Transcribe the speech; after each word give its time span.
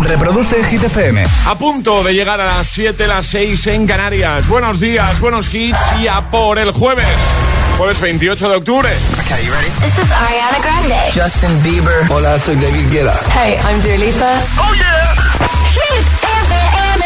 Reproduce 0.00 0.64
Hit 0.64 0.82
FM. 0.84 1.24
A 1.46 1.54
punto 1.56 2.02
de 2.02 2.12
llegar 2.12 2.40
a 2.40 2.44
las 2.44 2.66
7, 2.68 3.06
las 3.06 3.26
6 3.26 3.66
en 3.68 3.86
Canarias. 3.86 4.46
Buenos 4.48 4.80
días, 4.80 5.20
buenos 5.20 5.52
hits 5.54 5.80
y 6.00 6.08
a 6.08 6.20
por 6.30 6.58
el 6.58 6.70
jueves. 6.72 7.06
Jueves 7.76 8.00
28 8.00 8.48
de 8.48 8.56
octubre. 8.56 8.88
Okay, 9.24 9.44
you 9.44 9.52
ready? 9.52 9.68
This 9.80 9.98
is 9.98 10.10
Ariana 10.10 10.58
Grande. 10.62 11.12
Justin 11.14 11.62
Bieber. 11.62 12.10
Hola, 12.10 12.38
soy 12.38 12.56
David 12.56 12.90
Guetta. 12.90 13.18
Hey, 13.34 13.58
I'm 13.68 13.80
Dua 13.80 13.96
Lipa. 13.96 14.42
¡Oh, 14.58 14.74
yeah! 14.74 15.14
Hit 15.72 16.06
FM. 16.22 17.04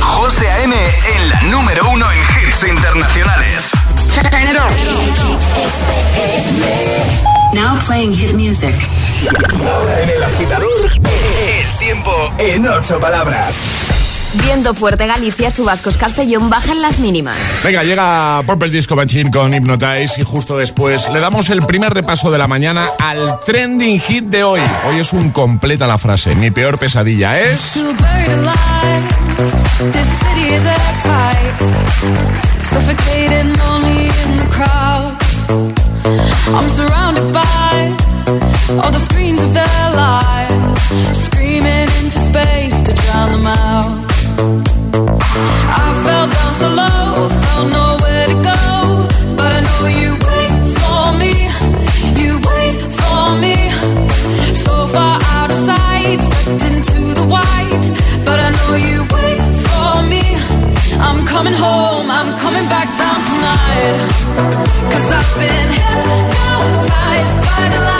José 0.00 0.48
A.M. 0.50 0.74
en 0.76 1.28
la 1.30 1.40
número 1.42 1.88
uno 1.90 2.06
en 2.12 2.18
hits 2.46 2.62
internacionales. 2.62 3.70
Turn 4.14 4.42
it 4.42 4.56
on. 4.58 4.70
Now 7.54 7.78
playing 7.86 8.12
hit 8.14 8.34
music. 8.34 8.74
Ahora 9.28 10.02
en 10.02 10.10
el 10.10 10.22
agitador, 10.22 10.90
el 10.94 11.78
tiempo 11.78 12.10
en 12.38 12.66
ocho 12.66 12.98
palabras. 12.98 13.54
Viento 14.44 14.74
fuerte 14.74 15.06
Galicia, 15.06 15.52
chubascos 15.52 15.96
Castellón 15.96 16.48
bajan 16.48 16.80
las 16.80 17.00
mínimas. 17.00 17.36
Venga, 17.64 17.82
llega 17.82 18.42
Purple 18.46 18.70
Disco 18.70 18.94
Machine 18.96 19.30
con 19.30 19.52
Hypnotize 19.52 20.20
y 20.20 20.24
justo 20.24 20.56
después 20.56 21.08
le 21.10 21.20
damos 21.20 21.50
el 21.50 21.60
primer 21.62 21.92
repaso 21.92 22.30
de 22.30 22.38
la 22.38 22.46
mañana 22.46 22.88
al 22.98 23.40
trending 23.44 24.00
hit 24.00 24.24
de 24.26 24.44
hoy. 24.44 24.60
Hoy 24.88 25.00
es 25.00 25.12
un 25.12 25.30
completa 25.30 25.86
la 25.86 25.98
frase. 25.98 26.34
Mi 26.36 26.50
peor 26.50 26.78
pesadilla 26.78 27.40
es... 27.40 27.76
I'm 36.52 36.68
surrounded 36.68 37.32
by 37.32 38.09
all 38.78 38.90
the 38.90 38.98
screens 38.98 39.40
of 39.42 39.52
their 39.52 39.84
lives. 40.04 40.80
Screaming 41.26 41.88
into 41.98 42.18
space 42.30 42.76
to 42.86 42.92
drown 42.92 43.28
them 43.32 43.46
out. 43.46 43.90
I 45.82 45.86
fell 46.04 46.26
down 46.36 46.52
so 46.60 46.68
low, 46.80 47.28
felt 47.42 47.68
nowhere 47.80 48.26
to 48.32 48.36
go. 48.52 48.62
But 49.38 49.50
I 49.58 49.60
know 49.68 49.82
you 50.02 50.10
wait 50.28 50.52
for 50.78 51.02
me. 51.22 51.34
You 52.22 52.32
wait 52.50 52.76
for 53.00 53.22
me. 53.44 53.56
So 54.64 54.74
far 54.94 55.18
out 55.36 55.50
of 55.50 55.58
sight, 55.70 56.20
sucked 56.22 56.64
into 56.70 57.00
the 57.18 57.26
white. 57.34 57.84
But 58.24 58.38
I 58.46 58.48
know 58.58 58.72
you 58.88 58.98
wait 59.16 59.40
for 59.66 59.92
me. 60.12 60.24
I'm 61.06 61.26
coming 61.26 61.54
home, 61.54 62.08
I'm 62.10 62.30
coming 62.44 62.66
back 62.74 62.88
down 63.02 63.18
tonight. 63.30 63.96
Cause 64.92 65.08
I've 65.18 65.32
been 65.42 65.70
hypnotized 65.78 67.34
by 67.48 67.68
the 67.74 67.80
lights. 67.88 67.99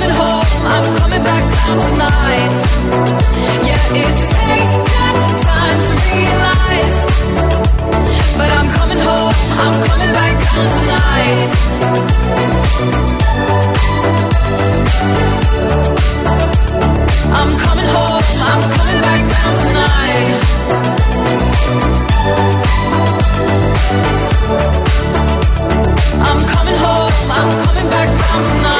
Coming 0.00 0.16
home, 0.16 0.44
I'm 0.64 0.96
coming 0.96 1.22
back 1.22 1.44
down 1.52 1.76
tonight. 1.90 2.56
Yeah, 3.68 4.00
it's 4.00 4.24
taken 4.32 5.32
time 5.44 5.78
to 5.86 5.94
realize. 6.08 6.98
But 8.38 8.48
I'm 8.56 8.68
coming 8.78 8.98
home, 8.98 9.34
I'm 9.60 9.76
coming 9.88 10.12
back 10.16 10.32
down 10.40 10.66
tonight. 10.80 11.48
I'm 17.36 17.50
coming 17.58 17.88
home, 17.96 18.24
I'm 18.50 18.62
coming 18.76 19.00
back 19.04 19.20
down 19.34 19.54
tonight. 19.66 20.32
I'm 26.24 26.40
coming 26.54 26.78
home, 26.86 27.12
I'm 27.38 27.50
coming 27.66 27.88
back 27.90 28.08
down 28.08 28.42
tonight. 28.48 28.79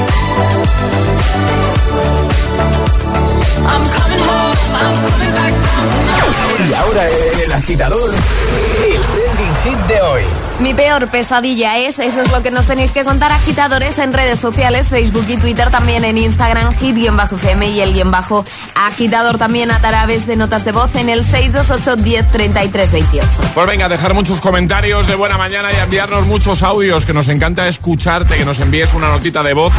Y 6.69 6.73
ahora 6.73 7.05
en 7.07 7.39
el 7.39 7.51
agitador, 7.51 8.13
el 8.13 9.01
trending 9.01 9.55
hit 9.63 9.87
de 9.87 10.01
hoy. 10.01 10.23
Mi 10.59 10.73
peor 10.75 11.07
pesadilla 11.09 11.77
es, 11.79 11.97
eso 11.97 12.21
es 12.21 12.31
lo 12.31 12.43
que 12.43 12.51
nos 12.51 12.67
tenéis 12.67 12.91
que 12.91 13.03
contar 13.03 13.31
agitadores 13.31 13.97
en 13.97 14.13
redes 14.13 14.39
sociales, 14.39 14.89
Facebook 14.89 15.25
y 15.27 15.37
Twitter, 15.37 15.71
también 15.71 16.05
en 16.05 16.17
Instagram, 16.19 16.71
hit-fm 16.77 17.67
y 17.67 17.81
el 17.81 17.93
guion 17.93 18.11
bajo 18.11 18.45
agitador 18.75 19.39
también 19.39 19.71
a 19.71 19.79
través 19.79 20.27
de 20.27 20.35
notas 20.35 20.63
de 20.63 20.71
voz 20.71 20.93
en 20.95 21.09
el 21.09 21.25
628 21.25 21.95
10 22.03 22.27
33 22.31 22.91
28. 22.91 23.27
Pues 23.55 23.67
venga, 23.67 23.89
dejar 23.89 24.13
muchos 24.13 24.39
comentarios 24.39 25.07
de 25.07 25.15
buena 25.15 25.37
mañana 25.37 25.69
y 25.73 25.77
enviarnos 25.77 26.27
muchos 26.27 26.61
audios, 26.61 27.05
que 27.05 27.13
nos 27.13 27.27
encanta 27.27 27.67
escucharte, 27.67 28.37
que 28.37 28.45
nos 28.45 28.59
envíes 28.59 28.93
una 28.93 29.09
notita 29.09 29.41
de 29.41 29.53
voz 29.53 29.73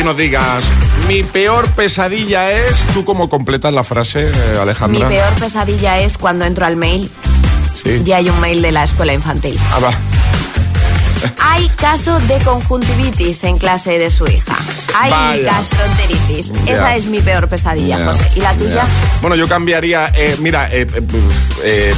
y 0.00 0.04
nos 0.04 0.16
digas, 0.16 0.64
mi 1.08 1.22
peor 1.22 1.68
pesadilla 1.72 2.50
es, 2.52 2.86
¿tú 2.92 3.04
cómo 3.04 3.28
completas 3.28 3.72
la 3.72 3.84
frase, 3.84 4.28
eh, 4.28 4.32
Mi 4.52 4.58
Alejandra? 4.58 5.08
peor 5.08 5.32
pesadilla 5.38 5.98
es 6.00 6.18
cuando 6.18 6.44
entro 6.44 6.66
al 6.66 6.76
mail 6.76 7.10
Sí. 7.82 8.02
y 8.04 8.12
hay 8.12 8.28
un 8.28 8.40
mail 8.40 8.62
de 8.62 8.72
la 8.72 8.84
escuela 8.84 9.12
infantil. 9.12 9.58
Ah, 9.72 9.78
va. 9.80 9.90
Hay 11.40 11.68
caso 11.70 12.18
de 12.20 12.38
conjuntivitis 12.40 13.44
en 13.44 13.56
clase 13.56 13.98
de 13.98 14.10
su 14.10 14.24
hija. 14.26 14.56
Hay 14.94 15.10
Vaya. 15.10 15.42
gastroenteritis. 15.54 16.52
Esa 16.66 16.96
es 16.96 17.06
mi 17.06 17.20
peor 17.20 17.48
pesadilla, 17.48 18.04
José. 18.04 18.30
¿Y 18.36 18.40
la 18.40 18.52
tuya? 18.54 18.74
ya. 18.74 18.86
Bueno, 19.22 19.34
yo 19.34 19.48
cambiaría, 19.48 20.10
eh, 20.14 20.36
mira, 20.40 20.68
eh, 20.70 20.86
eh, 20.94 21.02
eh, 21.62 21.94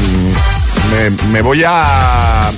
me, 0.93 1.11
me 1.32 1.43
voy 1.43 1.65
a... 1.67 2.50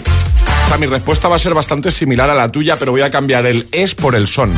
O 0.65 0.69
sea, 0.69 0.77
mi 0.77 0.87
respuesta 0.87 1.27
va 1.29 1.37
a 1.37 1.39
ser 1.39 1.55
bastante 1.55 1.91
similar 1.91 2.29
a 2.29 2.35
la 2.35 2.51
tuya, 2.53 2.77
pero 2.77 2.93
voy 2.93 3.01
a 3.03 3.11
cambiar 3.11 3.47
el 3.47 3.67
es 3.73 3.95
por 3.95 4.15
el 4.15 4.27
son. 4.27 4.53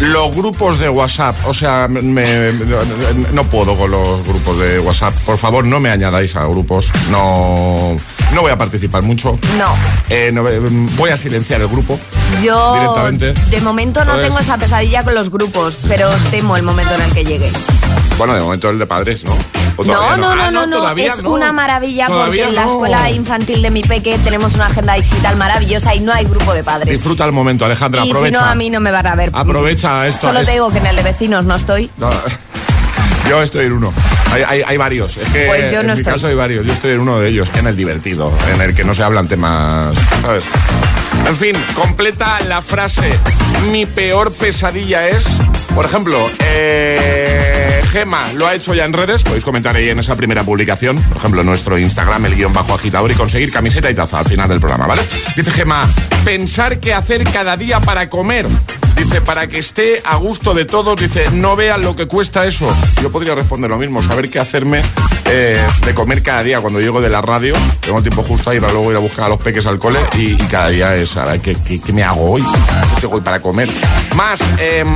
Los 0.00 0.34
grupos 0.34 0.78
de 0.78 0.88
WhatsApp, 0.88 1.36
o 1.46 1.54
sea, 1.54 1.86
me- 1.88 2.02
me- 2.02 2.52
no 3.32 3.44
puedo 3.44 3.76
con 3.76 3.90
los 3.92 4.22
grupos 4.24 4.58
de 4.58 4.80
WhatsApp. 4.80 5.14
Por 5.24 5.38
favor, 5.38 5.64
no 5.64 5.78
me 5.80 5.88
añadáis 5.90 6.34
a 6.36 6.44
grupos. 6.46 6.90
No, 7.10 7.96
no 8.32 8.40
voy 8.40 8.50
a 8.50 8.58
participar 8.58 9.02
mucho. 9.02 9.38
No. 9.56 9.68
Eh, 10.10 10.30
no, 10.32 10.46
eh, 10.48 10.58
voy 10.96 11.10
a 11.10 11.16
silenciar 11.16 11.60
el 11.60 11.68
grupo. 11.68 11.98
Yo 12.42 12.74
Directamente. 12.74 13.32
de 13.50 13.60
momento 13.60 14.00
no 14.04 14.12
Entonces- 14.14 14.26
tengo 14.28 14.40
esa 14.40 14.58
pesadilla 14.58 15.04
con 15.04 15.14
los 15.14 15.30
grupos, 15.30 15.78
pero 15.86 16.08
temo 16.30 16.56
el 16.56 16.64
momento 16.64 16.92
en 16.94 17.02
el 17.02 17.12
que 17.12 17.24
llegue. 17.24 17.50
Bueno, 18.18 18.34
de 18.34 18.40
momento 18.40 18.70
el 18.70 18.78
de 18.78 18.86
padres, 18.86 19.24
¿no? 19.24 19.32
¿O 19.76 19.84
No, 19.84 19.92
todavía 19.92 20.16
no, 20.16 20.34
no, 20.36 20.42
Ah, 20.44 20.50
no, 20.52 20.66
no, 20.66 20.76
todavía 20.78 21.14
es 21.14 21.22
no. 21.22 21.30
una 21.30 21.52
maravilla 21.52 22.06
porque 22.06 22.44
en 22.44 22.54
la 22.54 22.62
escuela 22.64 23.10
infantil 23.10 23.60
de 23.60 23.70
mi 23.72 23.82
peque 23.82 24.18
tenemos 24.18 24.54
una 24.54 24.66
agenda 24.66 24.94
digital 24.94 25.36
maravillosa 25.36 25.94
y 25.96 26.00
no 26.00 26.12
hay 26.12 26.24
grupo 26.24 26.54
de 26.54 26.62
padres. 26.62 26.94
Disfruta 26.94 27.24
el 27.24 27.32
momento, 27.32 27.64
Alejandra, 27.64 28.04
y 28.04 28.10
aprovecha. 28.10 28.38
si 28.38 28.44
no, 28.44 28.48
a 28.50 28.54
mí 28.54 28.70
no 28.70 28.78
me 28.78 28.92
van 28.92 29.06
a 29.08 29.16
ver. 29.16 29.30
Aprovecha 29.32 30.06
esto. 30.06 30.28
Solo 30.28 30.44
te 30.44 30.52
digo 30.52 30.70
que 30.70 30.78
en 30.78 30.86
el 30.86 30.94
de 30.96 31.02
vecinos 31.02 31.44
no 31.44 31.56
estoy. 31.56 31.90
No, 31.96 32.08
yo 33.28 33.42
estoy 33.42 33.66
en 33.66 33.72
uno. 33.72 33.92
Hay, 34.32 34.42
hay- 34.46 34.62
hay 34.64 34.76
varios. 34.76 35.16
Es 35.16 35.28
que 35.30 35.46
Pues 35.48 35.72
yo 35.72 35.80
en 35.80 35.86
no 35.88 35.92
mi 35.94 35.98
estoy. 36.00 36.12
caso 36.12 36.26
hay 36.28 36.34
varios. 36.36 36.64
Yo 36.66 36.72
estoy 36.72 36.92
en 36.92 37.00
uno 37.00 37.18
de 37.18 37.28
ellos, 37.30 37.50
en 37.56 37.66
el 37.66 37.76
divertido, 37.76 38.32
en 38.54 38.60
el 38.60 38.74
que 38.76 38.84
no 38.84 38.94
se 38.94 39.02
hablan 39.02 39.26
temas. 39.26 39.96
¿sabes? 40.22 40.44
En 41.26 41.36
fin, 41.36 41.56
completa 41.74 42.38
la 42.48 42.62
frase. 42.62 43.10
Mi 43.70 43.86
peor 43.86 44.32
pesadilla 44.32 45.08
es. 45.08 45.40
Por 45.74 45.84
ejemplo, 45.84 46.30
eh, 46.44 47.82
Gema 47.90 48.32
lo 48.34 48.46
ha 48.46 48.54
hecho 48.54 48.74
ya 48.74 48.84
en 48.84 48.92
redes. 48.92 49.22
Podéis 49.22 49.44
comentar 49.44 49.74
ahí 49.74 49.88
en 49.88 49.98
esa 49.98 50.16
primera 50.16 50.44
publicación. 50.44 51.00
Por 51.02 51.16
ejemplo, 51.16 51.40
en 51.40 51.46
nuestro 51.46 51.78
Instagram, 51.78 52.26
el 52.26 52.36
guion 52.36 52.52
bajo 52.52 52.74
agitador, 52.74 53.10
y 53.10 53.14
conseguir 53.14 53.50
camiseta 53.50 53.90
y 53.90 53.94
taza 53.94 54.18
al 54.18 54.26
final 54.26 54.48
del 54.48 54.60
programa, 54.60 54.86
¿vale? 54.86 55.02
Dice 55.36 55.50
Gema, 55.50 55.82
pensar 56.24 56.78
qué 56.78 56.92
hacer 56.92 57.24
cada 57.24 57.56
día 57.56 57.80
para 57.80 58.08
comer. 58.08 58.46
Dice, 58.96 59.20
para 59.20 59.46
que 59.48 59.58
esté 59.58 60.02
a 60.04 60.16
gusto 60.16 60.54
de 60.54 60.64
todos, 60.64 60.96
dice, 61.00 61.30
no 61.32 61.56
vean 61.56 61.82
lo 61.82 61.96
que 61.96 62.06
cuesta 62.06 62.46
eso. 62.46 62.72
Yo 63.02 63.10
podría 63.10 63.34
responder 63.34 63.70
lo 63.70 63.78
mismo, 63.78 64.02
saber 64.02 64.30
qué 64.30 64.38
hacerme 64.38 64.82
eh, 65.26 65.60
de 65.84 65.94
comer 65.94 66.22
cada 66.22 66.42
día 66.42 66.60
cuando 66.60 66.80
llego 66.80 67.00
de 67.00 67.10
la 67.10 67.20
radio. 67.20 67.54
Tengo 67.80 67.98
el 67.98 68.04
tiempo 68.04 68.22
justo 68.22 68.50
ahí 68.50 68.60
para 68.60 68.72
luego 68.72 68.90
ir 68.90 68.96
a 68.96 69.00
buscar 69.00 69.26
a 69.26 69.28
los 69.28 69.38
peques 69.38 69.66
al 69.66 69.78
cole 69.78 69.98
y, 70.16 70.36
cada 70.44 70.68
día 70.68 70.96
es, 70.96 71.16
a 71.16 71.38
¿qué, 71.38 71.56
qué, 71.64 71.92
me 71.92 72.02
hago 72.02 72.32
hoy? 72.32 72.42
¿Qué 72.42 73.00
tengo 73.00 73.22
para 73.22 73.40
comer? 73.40 73.68
Más, 74.16 74.40
em, 74.58 74.94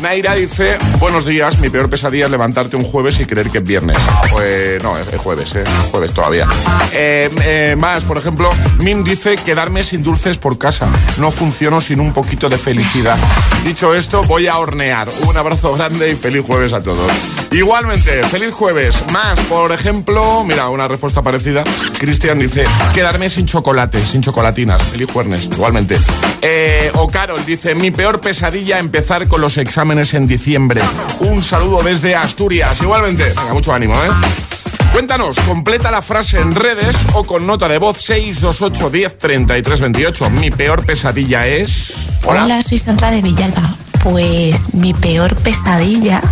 Naira 0.00 0.34
dice, 0.34 0.76
buenos 0.98 1.24
días, 1.24 1.58
mi 1.58 1.70
peor 1.70 1.88
pesadilla 1.88 2.26
es 2.26 2.30
levantarte 2.30 2.76
un 2.76 2.84
jueves 2.84 3.20
y 3.20 3.24
creer 3.24 3.50
que 3.50 3.58
es 3.58 3.64
viernes. 3.64 3.96
Pues 4.30 4.82
no, 4.82 4.96
es 4.98 5.08
es 5.12 5.20
jueves, 5.20 5.54
¿eh? 5.54 5.64
Jueves 5.90 6.12
todavía. 6.12 6.46
Eh, 6.92 7.30
eh, 7.42 7.76
más, 7.78 8.04
por 8.04 8.18
ejemplo, 8.18 8.50
Min 8.78 9.04
dice 9.04 9.36
quedarme 9.36 9.82
sin 9.82 10.02
dulces 10.02 10.38
por 10.38 10.58
casa. 10.58 10.88
No 11.18 11.30
funciono 11.30 11.80
sin 11.80 12.00
un 12.00 12.12
poquito 12.12 12.48
de 12.48 12.58
felicidad. 12.58 13.18
Dicho 13.64 13.94
esto, 13.94 14.22
voy 14.24 14.46
a 14.46 14.58
hornear. 14.58 15.08
Un 15.26 15.36
abrazo 15.36 15.74
grande 15.74 16.10
y 16.10 16.14
feliz 16.14 16.42
jueves 16.46 16.74
a 16.74 16.82
todos. 16.82 17.10
Igualmente, 17.50 18.22
feliz 18.24 18.52
jueves. 18.52 19.02
Más, 19.10 19.40
por 19.40 19.72
ejemplo, 19.72 20.44
mira, 20.44 20.68
una 20.68 20.86
respuesta 20.86 21.22
parecida. 21.22 21.64
Cristian 21.98 22.38
dice, 22.38 22.66
quedarme 22.92 23.30
sin 23.30 23.46
chocolate, 23.46 24.04
sin 24.04 24.20
chocolatinas. 24.20 24.82
Feliz 24.82 25.10
jueves, 25.10 25.46
igualmente. 25.46 25.98
Eh, 26.42 26.90
o 26.94 27.08
Carol 27.08 27.44
dice, 27.46 27.74
mi 27.74 27.90
peor 27.90 28.20
pesadilla 28.20 28.78
empezar 28.78 29.28
con 29.28 29.40
los 29.40 29.56
exámenes 29.56 30.12
en 30.12 30.26
diciembre. 30.26 30.82
Un 31.20 31.42
saludo 31.42 31.82
desde 31.82 32.14
Asturias. 32.14 32.82
Igualmente, 32.82 33.24
venga, 33.24 33.54
mucho 33.54 33.72
ánimo, 33.72 33.94
¿eh? 33.94 34.53
Cuéntanos, 34.94 35.40
completa 35.40 35.90
la 35.90 36.00
frase 36.02 36.38
en 36.38 36.54
redes 36.54 36.96
o 37.14 37.24
con 37.24 37.48
nota 37.48 37.66
de 37.66 37.78
voz 37.78 37.96
628 37.98 38.90
10 38.90 39.18
33 39.18 39.80
28. 39.80 40.30
Mi 40.30 40.52
peor 40.52 40.86
pesadilla 40.86 41.48
es. 41.48 42.12
Hola, 42.24 42.62
soy 42.62 42.78
Sandra 42.78 43.10
de 43.10 43.20
Villalba. 43.20 43.74
Pues 44.04 44.76
mi 44.76 44.94
peor 44.94 45.34
pesadilla 45.34 46.22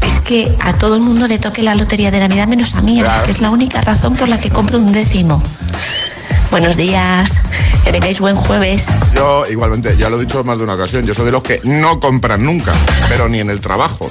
es 0.00 0.20
que 0.20 0.50
a 0.60 0.72
todo 0.72 0.94
el 0.94 1.02
mundo 1.02 1.28
le 1.28 1.38
toque 1.38 1.62
la 1.62 1.74
lotería 1.74 2.10
de 2.10 2.20
Navidad 2.20 2.46
menos 2.48 2.74
a 2.74 2.80
mí, 2.80 3.00
así 3.00 3.04
Claro. 3.04 3.24
que 3.26 3.30
es 3.32 3.40
la 3.42 3.50
única 3.50 3.82
razón 3.82 4.16
por 4.16 4.28
la 4.28 4.38
que 4.38 4.48
compro 4.48 4.78
un 4.78 4.92
décimo. 4.92 5.42
Buenos 6.50 6.76
días, 6.76 7.48
que 7.84 7.92
tengáis 7.92 8.18
buen 8.20 8.36
jueves. 8.36 8.86
Yo, 9.14 9.44
igualmente, 9.46 9.94
ya 9.98 10.08
lo 10.08 10.16
he 10.16 10.20
dicho 10.20 10.42
más 10.44 10.58
de 10.58 10.64
una 10.64 10.74
ocasión, 10.74 11.04
yo 11.04 11.12
soy 11.12 11.26
de 11.26 11.32
los 11.32 11.42
que 11.42 11.60
no 11.64 12.00
compran 12.00 12.42
nunca, 12.42 12.72
pero 13.08 13.28
ni 13.28 13.40
en 13.40 13.50
el 13.50 13.60
trabajo. 13.60 14.10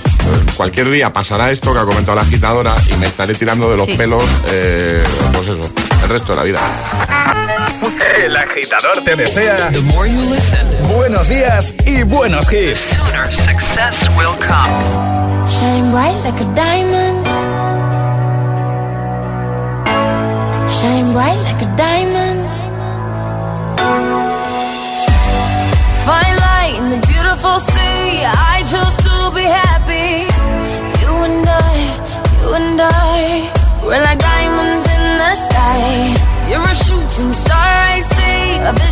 Cualquier 0.56 0.90
día 0.92 1.12
pasará 1.12 1.50
esto 1.52 1.74
que 1.74 1.80
ha 1.80 1.86
comentado 1.86 2.16
la 2.16 2.22
agitadora 2.22 2.76
y 2.92 2.98
me 2.98 3.08
estaré 3.08 3.34
tirando 3.34 3.70
de 3.72 3.78
los 3.78 3.86
Sí. 3.88 3.94
pelos, 3.98 4.24
eh, 4.50 5.04
pues 5.34 5.48
eso, 5.48 5.70
el 6.04 6.10
resto 6.10 6.34
de 6.34 6.36
la 6.38 6.44
vida. 6.44 6.60
El 8.24 8.36
agitador 8.36 9.04
te 9.04 9.16
desea 9.16 9.70
The 9.72 9.82
more 9.82 10.12
you 10.12 10.22
listen, 10.34 10.60
buenos 10.96 11.28
días 11.28 11.74
y 11.86 12.04
buenos 12.04 12.52
hits. 12.52 12.80
sooner 12.96 13.32
success 13.34 14.08
will 14.18 14.36
come. 14.40 15.48
Shine 15.48 15.92
bright 15.92 16.16
like 16.24 16.42
a 16.42 16.54
diamond. 16.56 17.26
Shine 20.70 21.14
bright 21.14 21.45
like 21.56 21.68
a 21.68 21.76
diamond. 21.78 22.40
Fine 26.06 26.38
light 26.48 26.76
in 26.80 26.90
the 26.90 27.02
beautiful 27.08 27.60
sea. 27.60 28.24
I 28.54 28.64
chose 28.72 28.96
to 29.08 29.16
be 29.38 29.46
happy. 29.62 30.28
You 31.02 31.14
and 31.28 31.48
I, 31.48 31.78
you 32.42 32.54
and 32.60 32.82
I, 32.82 33.52
we're 33.84 34.04
like 34.04 34.20
diamonds 34.20 34.86
in 34.96 35.06
the 35.22 35.34
sky. 35.48 35.92
You're 36.50 36.70
a 36.74 36.76
shooting 36.76 37.34
star, 37.34 37.72
I 37.94 38.02
see. 38.02 38.85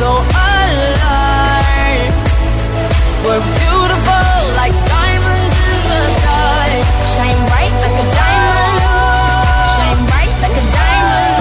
so 0.00 0.16
alive. 0.16 2.14
We're 3.20 3.44
beautiful 3.60 4.32
like 4.56 4.72
diamonds 4.88 5.56
in 5.68 5.76
the 5.92 6.02
sky. 6.16 6.70
Shine 7.12 7.40
bright 7.52 7.74
like 7.84 7.98
a 8.00 8.06
diamond. 8.16 8.80
Shine 9.76 10.00
bright 10.08 10.32
like 10.40 10.56
a 10.56 10.64
diamond. 10.72 11.36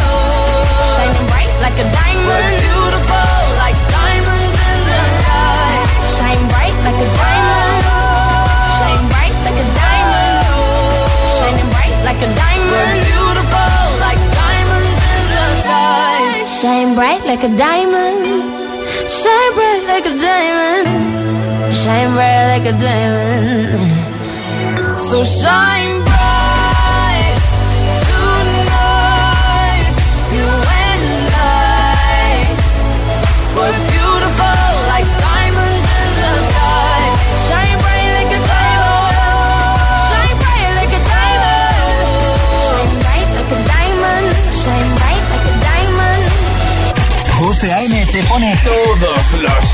Shine 0.92 1.16
bright 1.32 1.54
like 1.64 1.78
a 1.80 1.88
diamond. 1.88 2.28
We're 2.28 2.52
beautiful 2.68 3.32
like 3.64 3.80
diamonds 3.96 4.52
in 4.52 4.80
the 4.92 5.02
sky. 5.24 5.72
Shine 6.20 6.44
bright 6.52 6.76
like 6.84 7.00
a 7.00 7.10
diamond. 7.16 7.80
Shine 8.76 9.04
bright 9.08 9.38
like 9.48 9.60
a 9.64 9.68
diamond. 9.80 10.52
Shine 11.40 11.64
bright 11.72 11.98
like 12.04 12.22
a 12.28 12.30
diamond. 12.44 12.76
We're 12.76 13.08
beautiful 13.08 13.80
like 14.04 14.20
diamonds 14.36 15.00
in 15.16 15.24
the 15.32 15.48
sky. 15.64 16.44
Shine 16.60 16.92
bright 17.00 17.24
like 17.24 17.44
a 17.48 17.52
diamond 17.56 18.19
like 20.02 20.14
a 20.14 20.18
diamond, 20.18 21.76
shine 21.76 22.14
bright 22.14 22.58
like 22.58 22.74
a 22.74 22.78
diamond. 22.78 23.80
So 25.00 25.24
shine 25.24 26.04
bright. 26.06 26.20
José 47.40 47.74
A.M. 47.74 48.06
te 48.12 48.22
pone 48.24 48.56
todos 48.64 49.32
los 49.42 49.69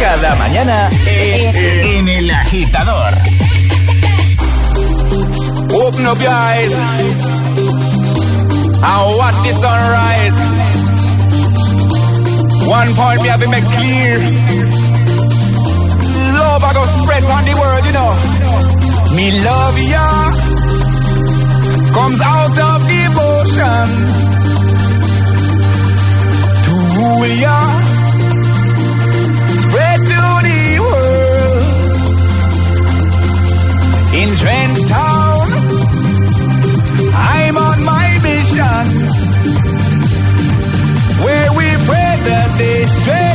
cada 0.00 0.34
mañana 0.36 0.90
en 1.06 2.08
El 2.08 2.30
Agitador. 2.30 3.12
Open 5.70 6.06
up 6.06 6.20
your 6.20 6.30
eyes 6.30 6.72
and 8.84 9.16
watch 9.18 9.38
the 9.42 9.52
sunrise. 9.62 10.38
One 12.66 12.94
point 12.94 13.22
me 13.22 13.28
have 13.28 13.40
to 13.42 13.48
make 13.48 13.64
clear. 13.64 14.18
Love 16.38 16.64
I 16.64 16.72
go 16.74 16.84
spread 17.02 17.24
on 17.24 17.44
the 17.44 17.54
world, 17.60 17.84
you 17.86 17.92
know. 17.92 18.12
Me 19.16 19.30
love 19.44 19.78
ya 19.78 20.52
comes 21.92 22.20
out 22.22 22.58
of 22.58 22.88
devotion 22.88 23.86
to 26.64 26.72
rule 26.96 27.26
ya. 27.44 27.91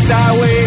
highway. 0.09 0.66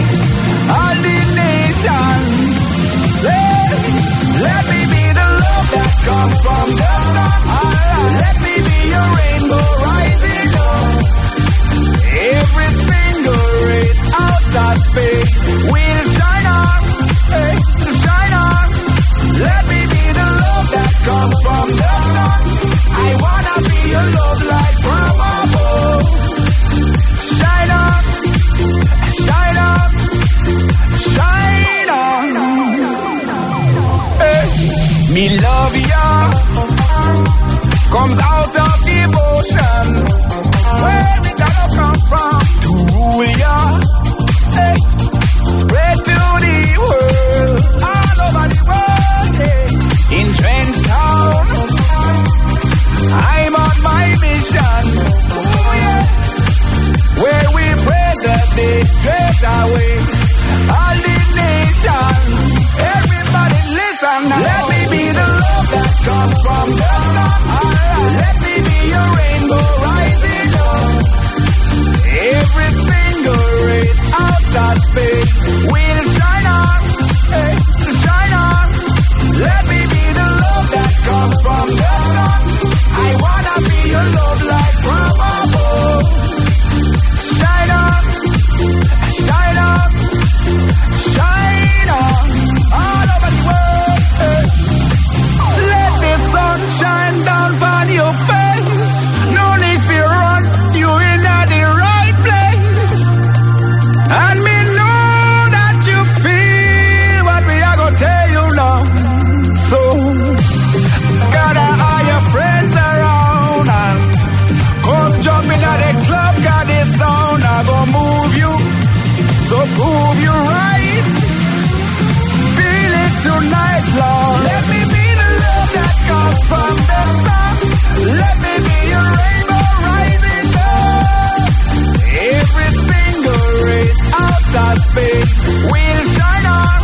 Race 134.50 134.62
out 134.62 134.76
of 134.76 134.84
space 134.90 135.32
will 135.70 136.04
shine 136.16 136.46
on, 136.46 136.80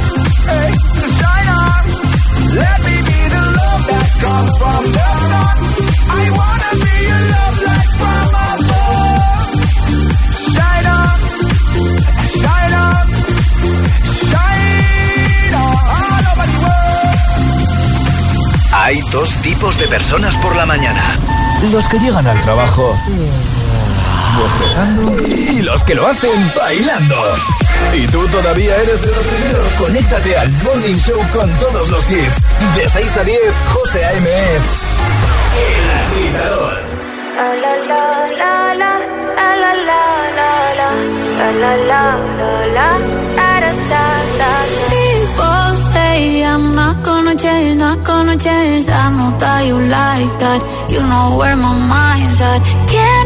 hey, 0.46 0.70
shine 1.18 1.48
on. 1.48 1.82
Let 2.54 2.78
me 2.86 2.96
be 3.08 3.20
the 3.34 3.42
love 3.58 3.82
that 3.90 4.08
comes 4.22 4.52
from 4.58 4.82
the 4.92 5.08
sun. 5.30 5.56
I 6.08 6.24
wanna 6.38 6.70
be 6.84 6.96
love 7.32 7.58
light 7.66 7.90
from 8.00 8.28
above. 8.50 9.50
Shine 10.54 10.86
on, 10.98 11.18
shine 12.40 12.74
on, 12.86 13.04
shine 14.30 15.54
on, 15.64 15.76
all 15.96 16.24
over 16.32 16.46
the 16.50 16.58
world. 16.64 17.18
Hay 18.84 18.96
dos 19.10 19.30
tipos 19.42 19.78
de 19.78 19.88
personas 19.88 20.36
por 20.38 20.54
la 20.54 20.66
mañana. 20.66 21.18
Los 21.72 21.88
que 21.88 21.98
llegan 21.98 22.26
al 22.26 22.40
trabajo 22.42 22.96
bostezando 24.38 25.26
y 25.26 25.62
los 25.62 25.82
que 25.84 25.94
lo 25.94 26.06
hacen 26.06 26.52
bailando. 26.56 27.16
Y 27.94 28.06
tú 28.08 28.26
todavía 28.28 28.76
eres 28.76 29.00
de 29.00 29.08
los 29.08 29.26
primeros. 29.26 29.68
Conéctate 29.78 30.36
al 30.36 30.50
Morning 30.64 30.96
Show 30.96 31.20
con 31.32 31.50
todos 31.58 31.88
los 31.88 32.10
hits. 32.10 32.42
De 32.76 32.88
6 32.88 33.16
a 33.16 33.24
10, 33.24 33.38
José 33.72 34.04
A.M. 34.04 34.28
El 35.66 35.90
Agitador. 36.00 36.82
La 37.36 37.54
la 37.54 37.74
la 38.34 38.74
la 38.74 38.92
la 39.54 39.72
la 39.74 40.06
la 41.54 41.76
la 41.76 41.76
la 41.76 42.56
la. 42.74 43.26
People 44.90 45.76
say 45.92 46.44
I'm 46.44 46.74
not 46.74 46.96
gonna 47.04 47.34
change, 47.34 47.78
not 47.78 48.02
gonna 48.04 48.36
change. 48.36 48.88
I 48.88 49.10
know 49.16 49.30
that 49.38 49.66
you 49.66 49.78
like 49.80 50.32
that. 50.42 50.60
You 50.88 51.00
know 51.10 51.36
where 51.38 51.56
my 51.56 51.74
mind's 51.92 52.40
at. 52.40 52.60
Can't 52.88 53.25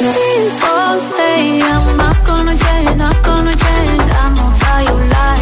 People 0.00 1.00
say 1.00 1.60
I'm 1.62 1.96
not 1.96 2.24
gonna 2.24 2.56
change, 2.56 2.96
not 2.96 3.22
gonna 3.24 3.54
change. 3.54 4.02
I 4.22 4.34
know 4.36 4.50
how 4.62 4.80
you 4.88 4.96
like 5.14 5.39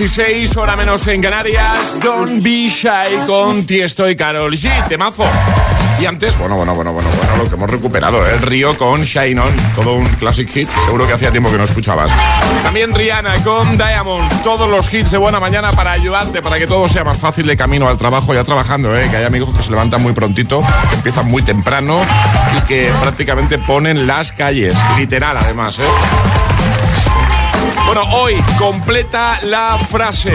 16, 0.00 0.56
hora 0.56 0.76
menos 0.76 1.06
en 1.08 1.20
Canarias. 1.20 1.98
Don't 2.02 2.42
be 2.42 2.68
shy 2.68 3.18
con 3.26 3.66
Tiesto 3.66 4.08
y 4.08 4.16
Carol 4.16 4.50
G. 4.54 4.88
Temazo. 4.88 5.26
Y 6.00 6.06
antes, 6.06 6.38
bueno, 6.38 6.56
bueno, 6.56 6.74
bueno, 6.74 6.94
bueno, 6.94 7.06
bueno, 7.18 7.36
lo 7.36 7.46
que 7.46 7.54
hemos 7.54 7.68
recuperado, 7.68 8.26
¿eh? 8.26 8.32
el. 8.32 8.40
Río 8.40 8.78
con 8.78 9.02
Shine 9.02 9.38
On, 9.38 9.54
todo 9.74 9.96
un 9.96 10.06
classic 10.14 10.48
hit, 10.48 10.70
seguro 10.86 11.06
que 11.06 11.12
hacía 11.12 11.30
tiempo 11.30 11.50
que 11.50 11.58
no 11.58 11.64
escuchabas. 11.64 12.10
También 12.62 12.94
Rihanna 12.94 13.44
con 13.44 13.76
Diamonds, 13.76 14.42
todos 14.42 14.70
los 14.70 14.90
hits 14.90 15.10
de 15.10 15.18
buena 15.18 15.38
mañana 15.38 15.70
para 15.72 15.92
ayudarte, 15.92 16.40
para 16.40 16.58
que 16.58 16.66
todo 16.66 16.88
sea 16.88 17.04
más 17.04 17.18
fácil 17.18 17.46
de 17.46 17.58
camino 17.58 17.86
al 17.86 17.98
trabajo, 17.98 18.32
ya 18.32 18.42
trabajando, 18.42 18.96
¿eh? 18.96 19.06
que 19.10 19.18
hay 19.18 19.24
amigos 19.24 19.54
que 19.54 19.62
se 19.62 19.70
levantan 19.70 20.02
muy 20.02 20.14
prontito, 20.14 20.64
que 20.88 20.96
empiezan 20.96 21.26
muy 21.26 21.42
temprano 21.42 22.00
y 22.56 22.60
que 22.62 22.90
prácticamente 23.02 23.58
ponen 23.58 24.06
las 24.06 24.32
calles, 24.32 24.74
literal 24.96 25.36
además. 25.36 25.78
¿eh? 25.78 26.49
Bueno, 27.92 28.04
hoy 28.12 28.36
completa 28.56 29.36
la 29.46 29.76
frase. 29.76 30.32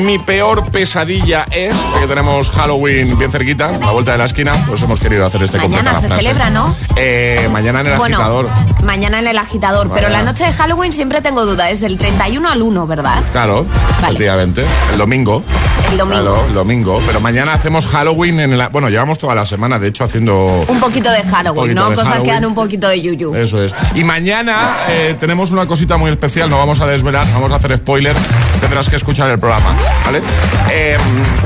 Mi 0.00 0.18
peor 0.18 0.72
pesadilla 0.72 1.44
es, 1.50 1.76
que 1.98 2.06
tenemos 2.06 2.48
Halloween 2.48 3.18
bien 3.18 3.30
cerquita, 3.30 3.68
a 3.68 3.72
la 3.78 3.90
vuelta 3.90 4.12
de 4.12 4.16
la 4.18 4.24
esquina, 4.24 4.54
pues 4.66 4.80
hemos 4.80 4.98
querido 5.00 5.26
hacer 5.26 5.42
este 5.42 5.58
Mañana 5.58 5.92
la 5.92 6.00
se 6.00 6.06
frase. 6.06 6.22
celebra, 6.22 6.48
¿no? 6.48 6.74
Eh, 6.96 7.46
mañana 7.52 7.80
en 7.80 7.88
el 7.88 7.98
Bueno, 7.98 8.16
agitador. 8.16 8.48
mañana 8.82 9.18
en 9.18 9.26
el 9.28 9.36
agitador, 9.36 9.90
pero 9.92 10.08
la 10.08 10.22
noche 10.22 10.46
de 10.46 10.54
Halloween 10.54 10.94
siempre 10.94 11.20
tengo 11.20 11.44
duda, 11.44 11.68
es 11.68 11.80
del 11.80 11.98
31 11.98 12.48
al 12.48 12.62
1, 12.62 12.86
¿verdad? 12.86 13.22
Claro, 13.32 13.66
efectivamente. 14.00 14.64
El 14.92 14.96
domingo. 14.96 15.44
El 15.90 15.98
domingo. 15.98 16.22
Claro, 16.22 16.46
el 16.46 16.54
domingo. 16.54 17.02
Pero 17.06 17.20
mañana 17.20 17.52
hacemos 17.52 17.86
Halloween 17.86 18.40
en 18.40 18.52
el. 18.52 18.68
Bueno, 18.68 18.88
llevamos 18.88 19.18
toda 19.18 19.34
la 19.34 19.44
semana, 19.44 19.78
de 19.78 19.88
hecho, 19.88 20.04
haciendo. 20.04 20.64
Un 20.68 20.80
poquito 20.80 21.10
de 21.10 21.22
Halloween, 21.22 21.54
poquito 21.54 21.80
¿no? 21.80 21.90
de 21.90 21.96
Cosas 21.96 22.22
que 22.22 22.30
dan 22.30 22.44
un 22.44 22.54
poquito 22.54 22.88
de 22.88 23.00
yuyu. 23.00 23.34
Eso 23.34 23.62
es. 23.62 23.74
Y 23.94 24.04
mañana 24.04 24.76
eh, 24.88 25.16
tenemos 25.18 25.50
una 25.50 25.66
cosita 25.66 25.96
muy 25.96 26.10
especial, 26.10 26.48
no 26.50 26.58
vamos 26.58 26.80
a 26.80 26.86
desvelar, 26.86 27.26
vamos 27.32 27.52
a 27.52 27.56
hacer 27.56 27.76
spoiler, 27.76 28.16
tendrás 28.60 28.88
que 28.88 28.96
escuchar 28.96 29.30
el 29.30 29.38
programa, 29.38 29.74
¿vale? 30.04 30.22
Eh, 30.70 30.96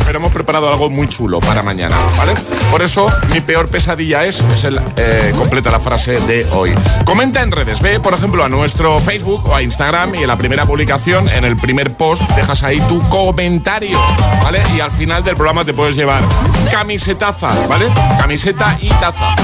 pero 0.07 0.19
hemos 0.19 0.33
preparado 0.33 0.69
algo 0.69 0.91
muy 0.91 1.09
chulo 1.09 1.41
para 1.41 1.63
mañana, 1.63 1.97
¿vale? 2.17 2.35
Por 2.71 2.83
eso, 2.83 3.07
mi 3.33 3.41
peor 3.41 3.69
pesadilla 3.69 4.25
es, 4.25 4.43
es 4.55 4.65
el, 4.65 4.81
eh, 4.97 5.33
completa 5.37 5.71
la 5.71 5.81
frase 5.81 6.21
de 6.21 6.47
hoy. 6.53 6.75
Comenta 7.05 7.43
en 7.43 7.51
redes, 7.51 7.81
ve, 7.81 8.01
por 8.01 8.15
ejemplo, 8.15 8.45
a 8.45 8.49
nuestro 8.49 8.99
Facebook 9.01 9.47
o 9.47 9.55
a 9.55 9.63
Instagram 9.63 10.15
y 10.15 10.23
en 10.23 10.29
la 10.29 10.37
primera 10.37 10.67
publicación, 10.67 11.29
en 11.29 11.45
el 11.45 11.57
primer 11.57 11.93
post, 11.97 12.23
dejas 12.31 12.63
ahí 12.63 12.81
tu 12.83 13.01
comentario, 13.09 13.99
¿vale? 14.43 14.63
Y 14.77 14.81
al 14.81 14.91
final 14.91 15.23
del 15.23 15.37
programa 15.37 15.65
te 15.65 15.75
puedes 15.75 15.97
llevar 15.97 16.23
camisetaza, 16.71 17.51
¿vale? 17.69 17.87
Camiseta 18.19 18.77
y 18.81 18.89
taza. 18.89 19.35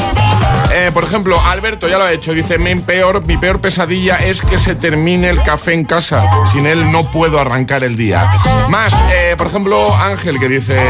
Eh, 0.72 0.90
por 0.92 1.04
ejemplo, 1.04 1.40
Alberto 1.40 1.88
ya 1.88 1.98
lo 1.98 2.04
ha 2.04 2.12
hecho. 2.12 2.32
Dice, 2.32 2.58
mi 2.58 2.74
peor, 2.76 3.24
mi 3.24 3.36
peor 3.36 3.60
pesadilla 3.60 4.16
es 4.16 4.42
que 4.42 4.58
se 4.58 4.74
termine 4.74 5.30
el 5.30 5.42
café 5.42 5.72
en 5.72 5.84
casa. 5.84 6.28
Sin 6.50 6.66
él 6.66 6.90
no 6.90 7.10
puedo 7.10 7.40
arrancar 7.40 7.84
el 7.84 7.96
día. 7.96 8.30
Más, 8.68 8.94
eh, 9.12 9.34
por 9.36 9.46
ejemplo, 9.48 9.94
Ángel 9.96 10.38
que 10.38 10.48
dice, 10.48 10.80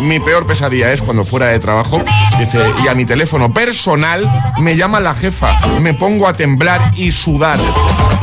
mi 0.00 0.20
peor 0.20 0.46
pesadilla 0.46 0.92
es 0.92 1.02
cuando 1.02 1.24
fuera 1.24 1.46
de 1.46 1.58
trabajo. 1.58 2.02
Dice, 2.38 2.60
y 2.84 2.88
a 2.88 2.94
mi 2.94 3.04
teléfono 3.04 3.52
personal 3.52 4.30
me 4.58 4.76
llama 4.76 5.00
la 5.00 5.14
jefa. 5.14 5.58
Me 5.80 5.94
pongo 5.94 6.28
a 6.28 6.34
temblar 6.34 6.92
y 6.94 7.10
sudar. 7.10 7.58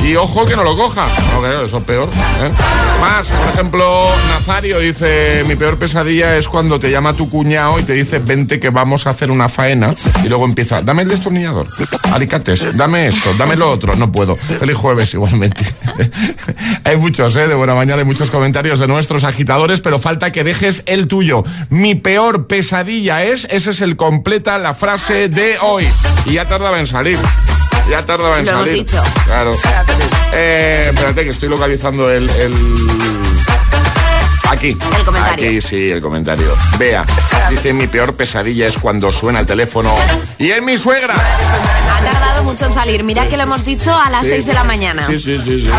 Y 0.06 0.16
ojo 0.18 0.46
que 0.46 0.56
no 0.56 0.64
lo 0.64 0.78
coja. 0.78 1.08
Eso 1.66 1.78
es 1.78 1.84
peor. 1.84 2.08
¿eh? 2.08 2.52
Más, 3.02 3.32
por 3.32 3.50
ejemplo, 3.50 4.08
Nazario 4.30 4.78
dice, 4.78 5.44
mi 5.48 5.56
peor 5.56 5.78
pesadilla 5.80 6.38
es 6.38 6.48
cuando 6.48 6.80
te 6.80 6.92
llama 6.92 7.14
tu 7.14 7.28
cuñado 7.28 7.80
y 7.80 7.84
te 7.84 7.94
dice, 7.94 8.20
vente 8.20 8.60
que 8.60 8.70
vamos 8.70 9.08
a 9.08 9.10
hacer 9.10 9.32
una 9.32 9.50
faena. 9.50 9.96
Y 10.24 10.28
luego 10.30 10.46
empieza, 10.46 10.84
dame 10.84 11.02
el 11.02 11.10
destornillador, 11.10 11.68
alicates, 12.12 12.78
dame 12.78 13.08
esto, 13.08 13.34
dame 13.36 13.56
lo 13.56 13.72
otro. 13.72 13.96
No 13.96 14.12
puedo. 14.12 14.36
Feliz 14.36 14.78
jueves 14.78 15.12
igualmente. 15.16 15.66
hay 16.84 16.98
muchos, 16.98 17.36
¿eh? 17.36 17.48
De 17.48 17.56
buena 17.56 17.74
mañana, 17.74 18.02
hay 18.02 18.06
muchos 18.06 18.30
comentarios 18.30 18.78
de 18.78 18.88
nuestros 18.88 19.24
agitadores, 19.24 19.82
pero 19.82 19.98
falta 19.98 20.32
que 20.32 20.44
dejes 20.44 20.84
el 20.86 21.08
tuyo. 21.08 21.44
Mi 21.70 21.96
peor 21.96 22.46
pesadilla 22.46 23.24
es, 23.24 23.46
ese 23.50 23.72
es 23.72 23.82
el 23.82 23.96
completa 23.96 24.60
la 24.60 24.76
frase 24.76 25.30
de 25.30 25.58
hoy. 25.64 25.88
Y 26.28 26.34
ya 26.34 26.46
tardaba 26.46 26.80
en 26.80 26.86
salir. 26.86 27.18
Ya 27.90 28.06
tardaba 28.06 28.40
en 28.40 28.46
Lo 28.46 28.52
hemos 28.52 28.68
salir. 28.68 28.86
dicho. 28.86 29.04
Claro. 29.26 29.56
Eh, 30.34 30.84
espérate, 30.88 31.24
que 31.24 31.30
estoy 31.30 31.50
localizando 31.50 32.10
el. 32.10 32.30
el- 32.30 32.86
Aquí. 34.50 34.78
El 34.98 35.04
comentario. 35.06 35.48
Aquí 35.50 35.60
sí, 35.62 35.90
el 35.90 36.02
comentario. 36.02 36.56
Vea, 36.78 37.04
dice: 37.50 37.74
Mi 37.74 37.88
peor 37.88 38.16
pesadilla 38.16 38.68
es 38.68 38.78
cuando 38.78 39.12
suena 39.12 39.40
el 39.40 39.46
teléfono. 39.46 39.94
Y 40.38 40.52
es 40.52 40.62
mi 40.62 40.78
suegra. 40.78 41.16
Ha 41.16 42.04
tardado 42.04 42.44
mucho 42.44 42.66
en 42.66 42.74
salir. 42.74 43.04
Mira 43.04 43.28
que 43.28 43.38
lo 43.38 43.44
hemos 43.44 43.66
dicho 43.66 43.94
a 43.94 44.10
las 44.10 44.22
Sí. 44.24 44.30
6 44.30 44.46
de 44.46 44.54
la 44.54 44.64
mañana. 44.64 45.06
Sí, 45.06 45.18
sí, 45.18 45.38
sí, 45.40 45.60
sí. 45.60 45.70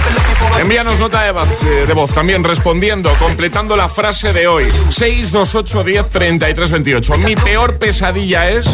Envíanos 0.60 0.98
nota 0.98 1.22
de 1.22 1.30
voz, 1.32 1.48
de 1.86 1.92
voz 1.94 2.12
también 2.12 2.42
respondiendo, 2.44 3.12
completando 3.20 3.76
la 3.76 3.88
frase 3.88 4.32
de 4.32 4.46
hoy. 4.48 4.64
628 4.90 5.84
10 5.84 6.10
33 6.10 6.70
28. 6.72 7.18
Mi 7.18 7.36
peor 7.36 7.78
pesadilla 7.78 8.48
es. 8.50 8.66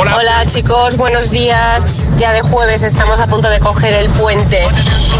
Hola. 0.00 0.14
Hola 0.16 0.46
chicos, 0.46 0.96
buenos 0.96 1.32
días. 1.32 2.12
Ya 2.16 2.32
de 2.32 2.40
jueves 2.40 2.84
estamos 2.84 3.20
a 3.20 3.26
punto 3.26 3.50
de 3.50 3.58
coger 3.58 3.92
el 3.94 4.08
puente. 4.10 4.62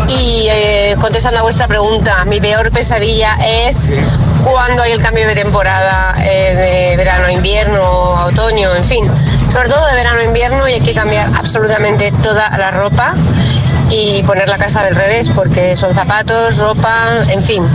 Y 0.06 0.46
eh, 0.48 0.94
contestando 1.00 1.40
a 1.40 1.42
vuestra 1.42 1.66
pregunta, 1.66 2.24
mi 2.26 2.40
peor 2.40 2.70
pesadilla 2.70 3.36
es 3.44 3.96
cuando 4.44 4.84
hay 4.84 4.92
el 4.92 5.02
cambio 5.02 5.26
de 5.26 5.34
temporada 5.34 6.14
eh, 6.20 6.54
de 6.90 6.96
verano 6.96 7.26
a 7.26 7.32
invierno, 7.32 7.82
a 7.82 8.26
otoño, 8.26 8.72
en 8.72 8.84
fin. 8.84 9.04
Sobre 9.50 9.68
todo 9.68 9.84
de 9.84 9.94
verano 9.96 10.20
a 10.20 10.24
invierno 10.24 10.68
y 10.68 10.74
hay 10.74 10.80
que 10.80 10.94
cambiar 10.94 11.28
absolutamente 11.34 12.12
toda 12.22 12.48
la 12.56 12.70
ropa 12.70 13.16
y 13.90 14.22
poner 14.22 14.48
la 14.48 14.58
casa 14.58 14.84
del 14.84 14.94
revés 14.94 15.28
porque 15.34 15.74
son 15.74 15.92
zapatos, 15.92 16.56
ropa, 16.58 17.24
en 17.28 17.42
fin. 17.42 17.68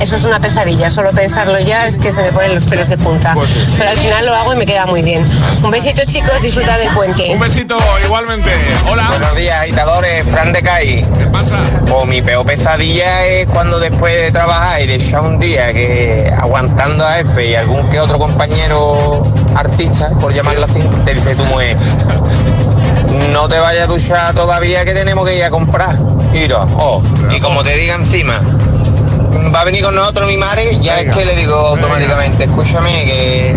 Eso 0.00 0.16
es 0.16 0.24
una 0.24 0.40
pesadilla, 0.40 0.88
solo 0.88 1.12
pensarlo 1.12 1.58
ya 1.60 1.86
es 1.86 1.98
que 1.98 2.10
se 2.10 2.22
me 2.22 2.32
ponen 2.32 2.54
los 2.54 2.64
pelos 2.64 2.88
de 2.88 2.96
punta. 2.96 3.32
Pues 3.34 3.50
sí. 3.50 3.58
Pero 3.76 3.90
al 3.90 3.98
final 3.98 4.24
lo 4.24 4.34
hago 4.34 4.54
y 4.54 4.56
me 4.56 4.64
queda 4.64 4.86
muy 4.86 5.02
bien. 5.02 5.24
Un 5.62 5.70
besito 5.70 6.02
chicos, 6.06 6.40
disfrutad 6.40 6.78
del 6.78 6.90
puente. 6.92 7.28
Un 7.30 7.38
besito, 7.38 7.76
igualmente. 8.04 8.50
Hola. 8.90 9.06
Buenos 9.10 9.36
días, 9.36 9.60
agitadores. 9.60 10.28
Fran 10.30 10.54
de 10.54 10.62
Cai. 10.62 11.04
¿Qué 11.18 11.26
pasa? 11.26 11.56
O 11.92 12.06
mi 12.06 12.22
peor 12.22 12.46
pesadilla 12.46 13.26
es 13.26 13.46
cuando 13.48 13.78
después 13.78 14.14
de 14.14 14.32
trabajar 14.32 14.80
y 14.80 14.86
de 14.86 14.94
echar 14.94 15.20
un 15.20 15.38
día 15.38 15.70
que 15.74 16.32
aguantando 16.34 17.04
a 17.04 17.20
F 17.20 17.46
y 17.46 17.54
algún 17.54 17.88
que 17.90 18.00
otro 18.00 18.18
compañero 18.18 19.22
artista, 19.54 20.08
por 20.18 20.32
llamarlo 20.32 20.64
así, 20.64 20.80
te 21.04 21.14
dice 21.14 21.34
tu 21.34 21.44
mujer, 21.44 21.76
no 23.32 23.48
te 23.48 23.58
vayas 23.58 23.84
a 23.84 23.86
duchar 23.86 24.34
todavía 24.34 24.84
que 24.84 24.94
tenemos 24.94 25.28
que 25.28 25.36
ir 25.36 25.44
a 25.44 25.50
comprar. 25.50 25.98
Mira, 26.32 26.62
oh, 26.78 27.02
y 27.30 27.40
como 27.40 27.62
te 27.62 27.76
diga 27.76 27.96
encima, 27.96 28.40
va 29.54 29.60
a 29.60 29.64
venir 29.64 29.82
con 29.82 29.94
nosotros 29.94 30.28
mi 30.28 30.36
madre, 30.36 30.78
ya 30.80 30.96
Venga, 30.96 31.10
es 31.12 31.16
que 31.16 31.24
le 31.24 31.36
digo 31.36 31.56
venga. 31.56 31.68
automáticamente, 31.70 32.44
escúchame 32.44 33.04
que, 33.04 33.56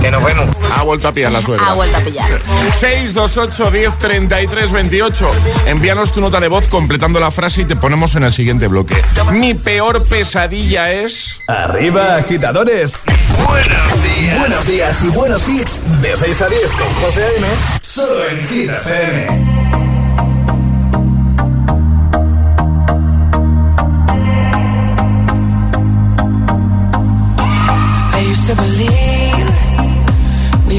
que 0.00 0.10
nos 0.10 0.22
vemos. 0.24 0.46
Ha 0.76 0.82
vuelto 0.82 1.08
a 1.08 1.12
pillar 1.12 1.32
la 1.32 1.42
suegra. 1.42 1.66
Ha 1.68 1.74
vuelto 1.74 1.96
a 1.96 2.00
pillar. 2.00 2.28
628 2.74 3.70
10 3.70 3.98
33 3.98 4.72
28. 4.72 5.30
Envíanos 5.66 6.12
tu 6.12 6.20
nota 6.20 6.40
de 6.40 6.48
voz 6.48 6.68
completando 6.68 7.20
la 7.20 7.30
frase 7.30 7.62
y 7.62 7.64
te 7.64 7.76
ponemos 7.76 8.14
en 8.14 8.24
el 8.24 8.32
siguiente 8.32 8.68
bloque. 8.68 9.00
Mi 9.32 9.54
peor 9.54 10.02
pesadilla 10.04 10.90
es. 10.92 11.40
Arriba, 11.48 12.16
agitadores. 12.16 12.98
Buenos 13.46 14.02
días. 14.02 14.38
Buenos 14.38 14.66
días 14.66 15.02
y 15.02 15.08
buenos 15.08 15.48
hits. 15.48 15.80
De 16.00 16.16
6 16.16 16.42
a 16.42 16.48
10 16.48 16.60
con 16.72 16.92
José 17.02 17.22
A.M. 17.24 17.46
Solo 17.80 18.28
en 18.28 18.48
Hit 18.48 18.70
FM. 18.70 19.81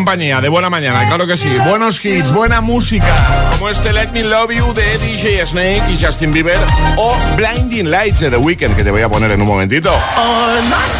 Compañía 0.00 0.40
de 0.40 0.48
buena 0.48 0.70
mañana, 0.70 1.06
claro 1.06 1.26
que 1.26 1.36
sí. 1.36 1.50
Buenos 1.66 2.02
hits, 2.02 2.32
buena 2.32 2.62
música. 2.62 3.04
Como 3.52 3.68
este 3.68 3.92
Let 3.92 4.12
Me 4.12 4.22
Love 4.22 4.50
You 4.50 4.72
de 4.72 4.96
DJ 4.96 5.44
Snake 5.44 5.82
y 5.90 6.02
Justin 6.02 6.32
Bieber. 6.32 6.58
O 6.96 7.14
Blinding 7.36 7.90
Lights 7.90 8.20
de 8.20 8.30
The 8.30 8.38
Weeknd, 8.38 8.76
que 8.76 8.82
te 8.82 8.90
voy 8.90 9.02
a 9.02 9.10
poner 9.10 9.30
en 9.30 9.42
un 9.42 9.46
momentito. 9.46 9.92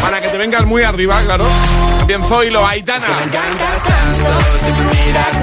Para 0.03 0.21
que 0.21 0.27
te 0.27 0.37
vengas 0.37 0.67
muy 0.67 0.83
arriba, 0.83 1.19
claro. 1.23 1.47
Bien 2.05 2.23
Zoilo, 2.23 2.65
Aitana. 2.67 3.07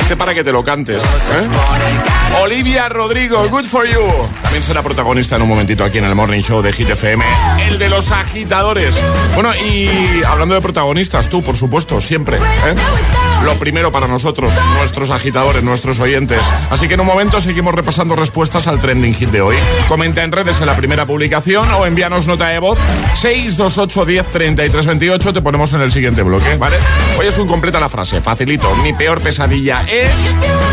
Este 0.03 0.17
para 0.17 0.35
que 0.35 0.45
te 0.45 0.53
lo 0.53 0.63
cantes. 0.63 1.03
¿eh? 1.03 2.41
Olivia 2.41 2.89
Rodrigo, 2.89 3.49
Good 3.49 3.65
For 3.65 3.89
You. 3.89 4.29
También 4.41 4.63
será 4.63 4.85
protagonista 4.85 5.35
en 5.35 5.43
un 5.43 5.49
momentito 5.49 5.83
aquí 5.83 5.99
en 5.99 6.05
el 6.05 6.15
Morning 6.15 6.43
Show 6.43 6.63
de 6.63 6.73
Hit 6.73 6.91
FM. 6.91 7.25
El 7.67 7.81
de 7.81 7.89
los 7.89 8.13
agitadores. 8.13 9.03
Bueno, 9.35 9.53
y 9.57 10.23
hablando 10.25 10.55
de 10.55 10.61
protagonistas, 10.61 11.29
tú, 11.29 11.43
por 11.43 11.57
supuesto, 11.57 12.01
siempre. 12.01 12.37
¿eh? 12.37 13.28
Lo 13.45 13.55
primero 13.59 13.93
para 13.93 14.09
nosotros, 14.09 14.55
nuestros 14.75 15.11
agitadores, 15.11 15.63
nuestros 15.63 16.01
oyentes. 16.01 16.41
Así 16.71 16.89
que 16.89 16.95
en 16.95 17.01
un 17.01 17.07
momento 17.07 17.41
seguimos 17.41 17.75
repasando 17.75 18.17
respuestas 18.17 18.67
al 18.67 18.79
trending 18.79 19.15
hit 19.15 19.31
de 19.31 19.41
hoy. 19.41 19.57
Comenta 19.89 20.23
en 20.23 20.33
redes 20.33 20.61
en 20.61 20.67
la 20.67 20.77
primera 20.77 21.07
publicación 21.07 21.71
o 21.73 21.87
envíanos 21.87 22.27
nota 22.27 22.49
de 22.49 22.59
voz 22.59 22.79
628 23.15 24.05
10 24.05 24.31
33 24.31 24.87
28. 24.87 25.33
Te 25.33 25.43
ponemos 25.43 25.73
en 25.73 25.81
el 25.81 25.93
siguiente 25.93 26.23
bloque, 26.23 26.57
¿vale? 26.57 26.77
Hoy 27.19 27.27
es 27.27 27.39
un 27.39 27.49
completa 27.49 27.81
la 27.81 27.89
frase, 27.89 28.21
facilito. 28.21 28.75
Mi 28.77 28.93
peor 28.93 29.21
pesadilla 29.21 29.83
es. 29.83 30.19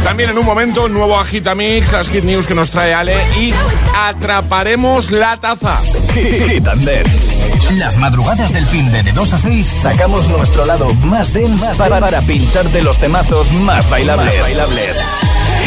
También 0.04 0.32
en 0.32 0.38
un 0.38 0.46
momento, 0.46 0.90
nuevo 0.90 1.20
Agitamix, 1.20 1.92
las 1.92 2.10
hit 2.10 2.24
news 2.24 2.48
que 2.48 2.56
nos 2.56 2.72
trae 2.72 2.94
Ale 2.94 3.16
y 3.40 3.54
atraparemos 3.96 5.12
la 5.12 5.38
taza. 5.38 5.80
Las 7.74 7.98
madrugadas 7.98 8.54
del 8.54 8.66
fin 8.68 8.92
de, 8.92 9.04
de 9.04 9.12
2 9.12 9.34
a 9.34 9.38
6 9.38 9.66
Sacamos 9.66 10.30
nuestro 10.30 10.66
lado 10.66 10.94
más 10.94 11.34
dense 11.34 11.66
para, 11.78 12.00
para 12.00 12.22
pincharte 12.22 12.82
los 12.84 13.00
temazos 13.00 13.52
más 13.54 13.90
bailables. 13.90 14.40
bailables. 14.42 14.98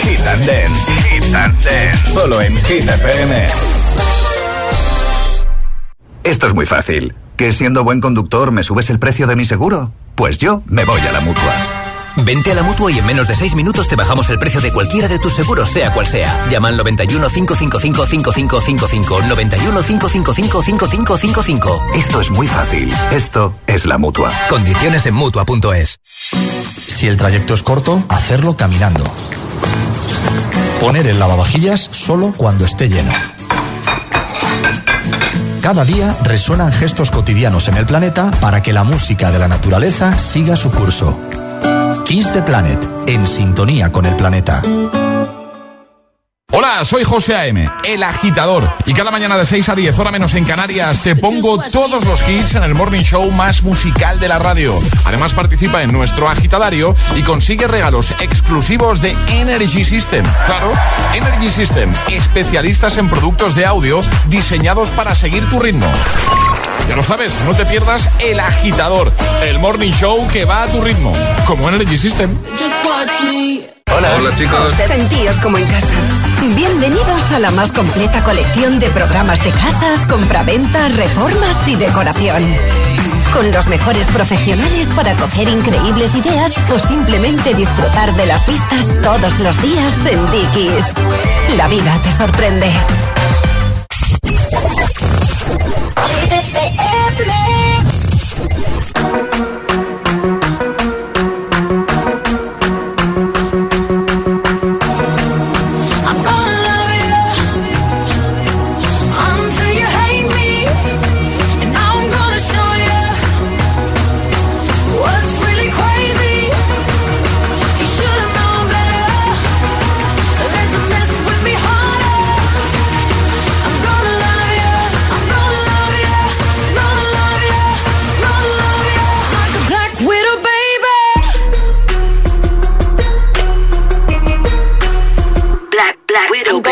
Hit 0.02 0.20
and 0.20 0.46
Dance. 0.46 0.92
Hit 0.92 1.34
and 1.34 1.64
Dance. 1.64 2.12
Solo 2.12 2.40
en 2.40 2.56
Hit 2.56 2.88
FM. 2.88 3.46
Esto 6.24 6.46
es 6.46 6.54
muy 6.54 6.66
fácil. 6.66 7.14
¿Que 7.36 7.52
siendo 7.52 7.84
buen 7.84 8.00
conductor 8.00 8.52
me 8.52 8.62
subes 8.62 8.90
el 8.90 8.98
precio 8.98 9.26
de 9.26 9.36
mi 9.36 9.44
seguro? 9.44 9.92
Pues 10.14 10.38
yo 10.38 10.62
me 10.66 10.84
voy 10.84 11.00
a 11.00 11.12
la 11.12 11.20
mutua. 11.20 11.77
Vente 12.24 12.52
a 12.52 12.54
la 12.54 12.62
mutua 12.62 12.90
y 12.90 12.98
en 12.98 13.06
menos 13.06 13.28
de 13.28 13.34
6 13.34 13.54
minutos 13.54 13.88
te 13.88 13.96
bajamos 13.96 14.28
el 14.30 14.38
precio 14.38 14.60
de 14.60 14.72
cualquiera 14.72 15.08
de 15.08 15.18
tus 15.18 15.34
seguros, 15.34 15.68
sea 15.68 15.92
cual 15.92 16.06
sea. 16.06 16.46
Llama 16.50 16.68
al 16.68 16.76
91 16.76 17.28
555 17.28 18.06
5555. 18.06 19.22
91 19.22 19.82
555 19.82 20.62
5555. 20.62 21.82
Esto 21.94 22.20
es 22.20 22.30
muy 22.30 22.46
fácil. 22.48 22.92
Esto 23.12 23.54
es 23.66 23.86
la 23.86 23.98
mutua. 23.98 24.32
Condiciones 24.48 25.06
en 25.06 25.14
mutua.es. 25.14 25.98
Si 26.04 27.06
el 27.06 27.16
trayecto 27.16 27.54
es 27.54 27.62
corto, 27.62 28.02
hacerlo 28.08 28.56
caminando. 28.56 29.04
Poner 30.80 31.06
el 31.06 31.18
lavavajillas 31.18 31.88
solo 31.92 32.32
cuando 32.36 32.64
esté 32.64 32.88
lleno. 32.88 33.12
Cada 35.62 35.84
día 35.84 36.16
resuenan 36.22 36.72
gestos 36.72 37.10
cotidianos 37.10 37.68
en 37.68 37.76
el 37.76 37.84
planeta 37.84 38.30
para 38.40 38.62
que 38.62 38.72
la 38.72 38.84
música 38.84 39.30
de 39.30 39.38
la 39.38 39.48
naturaleza 39.48 40.18
siga 40.18 40.56
su 40.56 40.70
curso. 40.70 41.14
Kiss 42.06 42.32
the 42.32 42.42
Planet, 42.42 42.78
en 43.06 43.26
sintonía 43.26 43.90
con 43.92 44.06
el 44.06 44.16
planeta. 44.16 44.62
Hola, 46.50 46.82
soy 46.82 47.04
José 47.04 47.34
A.M., 47.36 47.70
el 47.84 48.02
agitador. 48.02 48.72
Y 48.86 48.94
cada 48.94 49.10
mañana 49.10 49.36
de 49.36 49.44
6 49.44 49.68
a 49.68 49.74
10, 49.74 49.98
hora 49.98 50.10
menos 50.10 50.32
en 50.32 50.46
Canarias, 50.46 51.02
te 51.02 51.14
pongo 51.14 51.58
todos 51.70 52.06
los 52.06 52.26
hits 52.26 52.54
en 52.54 52.62
el 52.62 52.74
morning 52.74 53.02
show 53.02 53.30
más 53.30 53.62
musical 53.62 54.18
de 54.18 54.28
la 54.28 54.38
radio. 54.38 54.80
Además, 55.04 55.34
participa 55.34 55.82
en 55.82 55.92
nuestro 55.92 56.26
agitadario 56.26 56.94
y 57.14 57.22
consigue 57.22 57.68
regalos 57.68 58.12
exclusivos 58.20 59.02
de 59.02 59.14
Energy 59.28 59.84
System. 59.84 60.24
Claro, 60.46 60.72
Energy 61.14 61.50
System, 61.50 61.92
especialistas 62.10 62.96
en 62.96 63.10
productos 63.10 63.54
de 63.54 63.66
audio 63.66 64.02
diseñados 64.28 64.90
para 64.90 65.14
seguir 65.14 65.48
tu 65.50 65.60
ritmo. 65.60 65.86
Ya 66.88 66.96
lo 66.96 67.02
sabes, 67.02 67.30
no 67.44 67.54
te 67.54 67.66
pierdas 67.66 68.08
el 68.20 68.40
agitador, 68.40 69.12
el 69.42 69.58
morning 69.58 69.92
show 69.92 70.26
que 70.28 70.46
va 70.46 70.62
a 70.62 70.66
tu 70.66 70.80
ritmo, 70.80 71.12
como 71.44 71.68
Energy 71.68 71.98
System. 71.98 72.38
Hola. 73.96 74.16
Hola, 74.16 74.34
chicos. 74.34 74.74
Sentíos 74.74 75.38
como 75.40 75.58
en 75.58 75.66
casa. 75.66 75.94
Bienvenidos 76.56 77.32
a 77.32 77.38
la 77.38 77.50
más 77.50 77.72
completa 77.72 78.22
colección 78.24 78.78
de 78.78 78.88
programas 78.90 79.42
de 79.42 79.50
casas, 79.50 80.06
compraventa, 80.06 80.88
reformas 80.88 81.66
y 81.66 81.76
decoración. 81.76 82.42
Con 83.32 83.50
los 83.52 83.66
mejores 83.68 84.06
profesionales 84.08 84.88
para 84.94 85.14
coger 85.14 85.48
increíbles 85.48 86.14
ideas 86.14 86.54
o 86.72 86.78
simplemente 86.78 87.54
disfrutar 87.54 88.14
de 88.14 88.26
las 88.26 88.46
vistas 88.46 88.88
todos 89.02 89.38
los 89.40 89.60
días 89.62 90.06
en 90.06 90.30
Dickies. 90.30 90.94
La 91.56 91.68
vida 91.68 91.98
te 92.02 92.12
sorprende. 92.12 92.72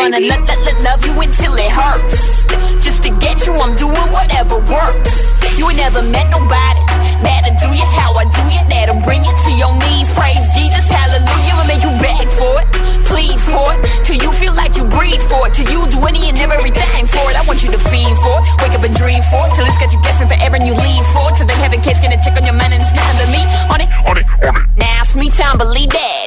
Black 0.09 0.21
widow, 0.21 0.35
I'm 0.35 0.47
gonna 0.47 0.47
lo- 0.47 0.55
lo- 0.55 0.63
lo- 0.63 0.83
love 0.83 1.05
you 1.05 1.21
until 1.21 1.53
it 1.55 1.71
hurts. 1.71 2.83
Just 2.83 3.03
to 3.03 3.09
get 3.19 3.45
you, 3.45 3.53
I'm 3.53 3.75
doing 3.75 4.07
whatever 4.11 4.57
works. 4.59 5.11
You 5.57 5.67
ain't 5.69 5.77
never 5.77 6.01
met 6.03 6.29
nobody 6.29 6.81
that'll 7.23 7.57
do 7.57 7.73
you 7.75 7.85
how 7.97 8.13
I 8.13 8.25
do 8.29 8.43
you. 8.53 8.61
That'll 8.69 9.01
bring 9.01 9.25
you 9.25 9.33
to 9.33 9.51
your 9.51 9.73
knees. 9.73 10.07
Praise 10.13 10.45
Jesus, 10.53 10.85
hallelujah. 10.85 11.53
I'll 11.57 11.67
make 11.67 11.81
you 11.81 11.93
beg 11.97 12.27
for 12.37 12.61
it, 12.61 12.67
plead 13.09 13.39
for 13.41 13.73
it, 13.73 14.05
till 14.05 14.21
you 14.21 14.31
feel 14.33 14.53
like 14.53 14.75
you 14.77 14.85
breathe 14.85 15.21
for 15.27 15.47
it. 15.47 15.53
Till 15.55 15.67
you 15.69 15.87
do 15.89 15.99
any 16.05 16.29
and 16.29 16.37
everything 16.37 17.07
for 17.07 17.25
it. 17.31 17.35
I 17.35 17.43
want 17.47 17.63
you 17.63 17.71
to 17.71 17.79
fiend 17.89 18.17
for 18.21 18.37
it, 18.37 18.43
wake 18.61 18.75
up 18.77 18.83
and 18.83 18.95
dream 18.95 19.23
for 19.33 19.47
it, 19.47 19.55
till 19.55 19.65
it's 19.65 19.77
got 19.81 19.91
you 19.91 20.01
guessing 20.01 20.27
forever 20.27 20.55
and 20.55 20.67
you 20.67 20.75
lean 20.77 21.03
for 21.11 21.31
it. 21.31 21.37
Till 21.37 21.47
they 21.47 21.57
have 21.57 21.73
a 21.73 21.81
case, 21.81 21.99
gonna 21.99 22.21
check 22.21 22.37
on 22.37 22.45
your 22.45 22.55
man 22.55 22.71
and 22.71 22.81
it's 22.83 22.93
nothing 22.93 23.17
but 23.17 23.29
me 23.33 23.41
on 23.73 23.79
it. 23.81 23.89
On 24.05 24.15
it, 24.17 24.25
on 24.45 24.55
it. 24.61 24.65
Now 24.77 25.01
it's 25.03 25.15
me 25.15 25.29
time, 25.31 25.57
believe 25.57 25.89
that. 25.89 26.26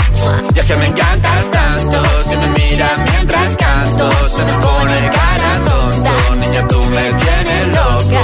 Y 0.53 0.59
es 0.59 0.65
que 0.65 0.75
me 0.75 0.85
encantas 0.85 1.51
tanto, 1.51 2.03
si 2.27 2.35
me 2.37 2.47
miras 2.47 2.97
mientras 3.11 3.55
canto, 3.55 4.11
se 4.29 4.45
me 4.45 4.53
pone 4.53 5.09
cara 5.09 5.63
tonto, 5.63 6.35
niña 6.35 6.67
tú 6.67 6.83
me 6.85 7.13
tienes 7.13 7.67
loca. 7.67 8.23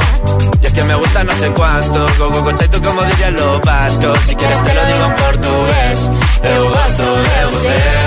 Y 0.62 0.66
es 0.66 0.74
que 0.74 0.84
me 0.84 0.96
gusta 0.96 1.24
no 1.24 1.36
sé 1.36 1.52
cuánto, 1.52 2.08
go 2.18 2.30
go 2.30 2.54
tú 2.54 2.82
como 2.82 3.04
dirían 3.04 3.36
los 3.36 3.62
vascos, 3.62 4.20
si 4.28 4.36
quieres 4.36 4.64
te 4.64 4.74
lo 4.74 4.86
digo 4.86 5.06
en 5.06 5.14
portugués, 5.14 6.00
eu 6.44 6.70
gosto 6.70 7.06
de 7.26 7.46
você. 7.52 8.07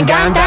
Y 0.00 0.39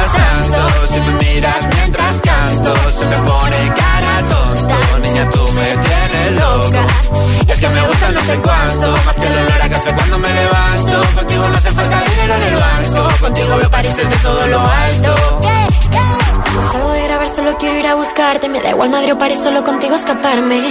Madrid 18.89 19.13
o 19.13 19.17
París, 19.17 19.39
solo 19.41 19.63
contigo 19.63 19.95
escaparme 19.95 20.61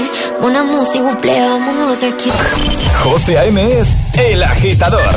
Una 0.41 0.63
música, 0.63 1.03
buple, 1.03 1.41
vámonos 1.41 2.01
de 2.01 2.09
aquí 2.09 2.31
José 3.03 3.39
A.M. 3.39 3.81
es 3.81 3.97
El 4.15 4.43
Agitador. 4.43 5.15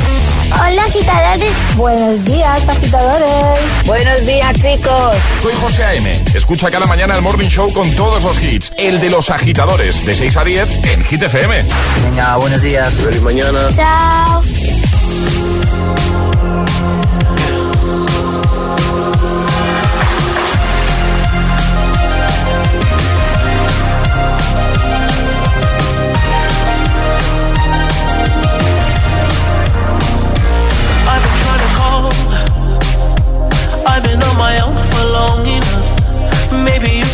Hola 0.52 0.84
agitadores. 0.84 1.52
Buenos 1.76 2.24
días 2.24 2.68
agitadores. 2.68 3.60
Buenos 3.84 4.26
días 4.26 4.52
chicos. 4.54 5.16
Soy 5.42 5.52
José 5.54 5.84
A.M. 5.84 6.22
Escucha 6.34 6.70
cada 6.70 6.86
mañana 6.86 7.16
el 7.16 7.22
Morning 7.22 7.48
Show 7.48 7.72
con 7.72 7.90
todos 7.92 8.22
los 8.22 8.42
hits. 8.42 8.72
El 8.76 9.00
de 9.00 9.10
los 9.10 9.30
agitadores, 9.30 10.06
de 10.06 10.14
6 10.14 10.36
a 10.36 10.44
10 10.44 10.86
en 10.86 11.04
Hit 11.04 11.22
FM. 11.22 11.64
Venga, 12.04 12.36
buenos 12.36 12.62
días. 12.62 12.94
Feliz 12.94 13.22
mañana. 13.22 13.68
Chao. 13.74 14.42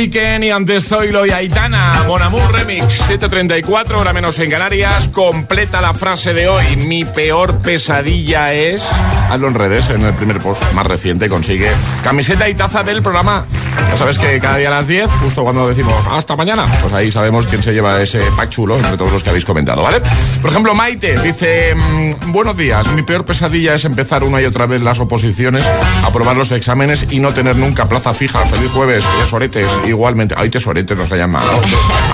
Weeknd 0.00 0.44
y 0.44 0.50
antes 0.50 0.88
Zoilo 0.88 1.26
y 1.26 1.30
Aitana. 1.30 2.06
Remix, 2.52 3.02
7.34, 3.06 3.96
hora 3.96 4.14
menos 4.14 4.38
en 4.38 4.48
Canarias. 4.50 5.08
Completa 5.08 5.82
la 5.82 5.92
frase 5.92 6.32
de 6.32 6.48
hoy. 6.48 6.76
Mi 6.76 7.04
peor 7.04 7.58
pesadilla 7.58 8.54
es... 8.54 8.88
Hazlo 9.28 9.48
en 9.48 9.54
redes, 9.54 9.90
en 9.90 10.02
el 10.02 10.14
primer 10.14 10.40
post 10.40 10.62
más 10.72 10.86
reciente. 10.86 11.28
Consigue 11.28 11.70
camiseta 12.02 12.48
y 12.48 12.54
taza 12.54 12.82
del 12.82 13.02
programa. 13.02 13.44
Ya 13.90 13.96
sabes 13.96 14.18
que 14.18 14.38
cada 14.40 14.56
día 14.56 14.68
a 14.68 14.70
las 14.70 14.86
10, 14.86 15.08
justo 15.22 15.42
cuando 15.42 15.68
decimos 15.68 15.94
hasta 16.10 16.36
mañana, 16.36 16.66
pues 16.80 16.92
ahí 16.92 17.10
sabemos 17.10 17.46
quién 17.46 17.62
se 17.62 17.72
lleva 17.72 18.00
ese 18.00 18.20
pack 18.36 18.48
chulo 18.50 18.76
entre 18.76 18.96
todos 18.96 19.12
los 19.12 19.22
que 19.22 19.30
habéis 19.30 19.44
comentado, 19.44 19.82
¿vale? 19.82 20.00
Por 20.40 20.50
ejemplo, 20.50 20.74
Maite 20.74 21.18
dice... 21.20 21.74
mm, 21.74 22.32
Buenos 22.32 22.56
días, 22.56 22.86
mi 22.92 23.02
peor 23.02 23.24
pesadilla 23.24 23.74
es 23.74 23.84
empezar 23.84 24.22
una 24.22 24.40
y 24.40 24.44
otra 24.44 24.66
vez 24.66 24.80
las 24.82 25.00
oposiciones, 25.00 25.68
aprobar 26.04 26.36
los 26.36 26.52
exámenes 26.52 27.06
y 27.10 27.18
no 27.18 27.32
tener 27.32 27.56
nunca 27.56 27.86
plaza 27.88 28.14
fija. 28.14 28.46
Feliz 28.46 28.70
jueves, 28.70 29.04
tesoretes, 29.20 29.66
igualmente. 29.84 30.36
Ay, 30.38 30.48
tesorete 30.48 30.94
nos 30.94 31.10
ha 31.10 31.16
llamado. 31.16 31.50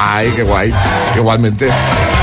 Ay, 0.01 0.33
qué 0.35 0.43
guay. 0.43 0.73
Igualmente, 1.17 1.69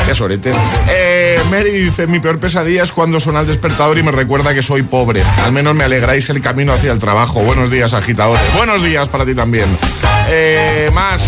tesorete. 0.08 0.54
Eh, 0.90 1.13
Mary 1.50 1.72
dice, 1.72 2.08
mi 2.08 2.20
peor 2.20 2.40
pesadilla 2.40 2.84
es 2.84 2.92
cuando 2.92 3.20
suena 3.20 3.42
el 3.42 3.48
despertador 3.48 3.98
y 3.98 4.04
me 4.04 4.12
recuerda 4.12 4.54
que 4.54 4.62
soy 4.62 4.84
pobre. 4.84 5.24
Al 5.46 5.52
menos 5.52 5.76
me 5.76 5.84
alegráis 5.84 6.30
el 6.30 6.42
camino 6.42 6.74
hacia 6.74 6.92
el 6.92 7.00
trabajo. 7.00 7.42
Buenos 7.42 7.70
días, 7.70 7.94
agitadores. 7.94 8.44
Buenos 8.56 8.84
días 8.84 9.10
para 9.10 9.26
ti 9.26 9.36
también. 9.36 9.68
Eh, 10.30 10.90
más, 10.94 11.24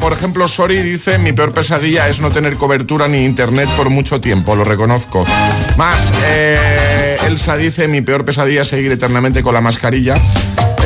por 0.00 0.12
ejemplo, 0.12 0.48
Sori 0.48 0.78
dice, 0.78 1.18
mi 1.18 1.32
peor 1.32 1.52
pesadilla 1.52 2.08
es 2.08 2.20
no 2.20 2.30
tener 2.30 2.56
cobertura 2.56 3.08
ni 3.08 3.24
internet 3.24 3.68
por 3.76 3.90
mucho 3.90 4.20
tiempo, 4.20 4.56
lo 4.56 4.64
reconozco. 4.64 5.26
Más, 5.76 6.12
eh, 6.26 7.18
Elsa 7.26 7.56
dice, 7.56 7.88
mi 7.88 8.00
peor 8.00 8.24
pesadilla 8.24 8.62
es 8.62 8.68
seguir 8.68 8.92
eternamente 8.92 9.42
con 9.42 9.54
la 9.54 9.60
mascarilla. 9.60 10.14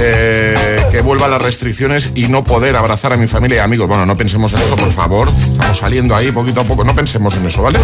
eh, 0.00 0.82
que 0.90 1.00
vuelvan 1.02 1.30
las 1.30 1.40
restricciones 1.40 2.10
y 2.16 2.26
no 2.26 2.42
poder 2.42 2.74
abrazar 2.74 3.12
a 3.12 3.16
mi 3.16 3.28
familia 3.28 3.58
y 3.58 3.60
amigos. 3.60 3.86
Bueno, 3.88 4.04
no 4.04 4.16
pensemos 4.16 4.52
en 4.52 4.60
eso, 4.60 4.74
por 4.74 4.90
favor. 4.90 5.30
Estamos 5.52 5.78
saliendo 5.78 6.16
ahí 6.16 6.32
poquito 6.32 6.62
a 6.62 6.64
poco. 6.64 6.82
No 6.84 6.96
pensemos 6.96 7.36
en 7.36 7.46
eso, 7.46 7.62
¿vale? 7.62 7.78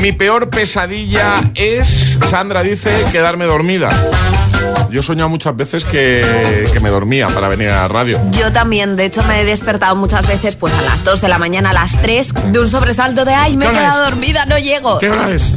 Mi 0.00 0.10
peor 0.10 0.50
pesadilla 0.50 1.52
es, 1.54 2.18
Sandra 2.28 2.64
dice, 2.64 2.90
quedarme 3.12 3.44
dormida. 3.44 3.90
Yo 4.90 5.00
he 5.00 5.02
soñado 5.02 5.28
muchas 5.28 5.54
veces 5.56 5.84
que, 5.84 6.68
que 6.72 6.80
me 6.80 6.90
dormía 6.90 7.28
para 7.28 7.48
venir 7.48 7.68
a 7.70 7.82
la 7.82 7.88
radio. 7.88 8.20
Yo 8.30 8.52
también, 8.52 8.96
de 8.96 9.04
hecho 9.06 9.22
me 9.24 9.40
he 9.40 9.44
despertado 9.44 9.96
muchas 9.96 10.26
veces 10.26 10.56
pues 10.56 10.72
a 10.74 10.82
las 10.82 11.04
2 11.04 11.20
de 11.20 11.28
la 11.28 11.38
mañana, 11.38 11.70
a 11.70 11.72
las 11.72 12.00
3, 12.00 12.32
de 12.52 12.58
un 12.60 12.68
sobresalto 12.68 13.24
de 13.24 13.34
ay, 13.34 13.56
me 13.56 13.64
he 13.66 13.68
¿Qué 13.68 13.74
hora 13.76 13.80
quedado 13.86 14.04
es? 14.04 14.10
dormida, 14.10 14.46
no 14.46 14.58
llego. 14.58 14.98
¿Qué 14.98 15.10
hora 15.10 15.30
es? 15.30 15.42
Sí, 15.42 15.54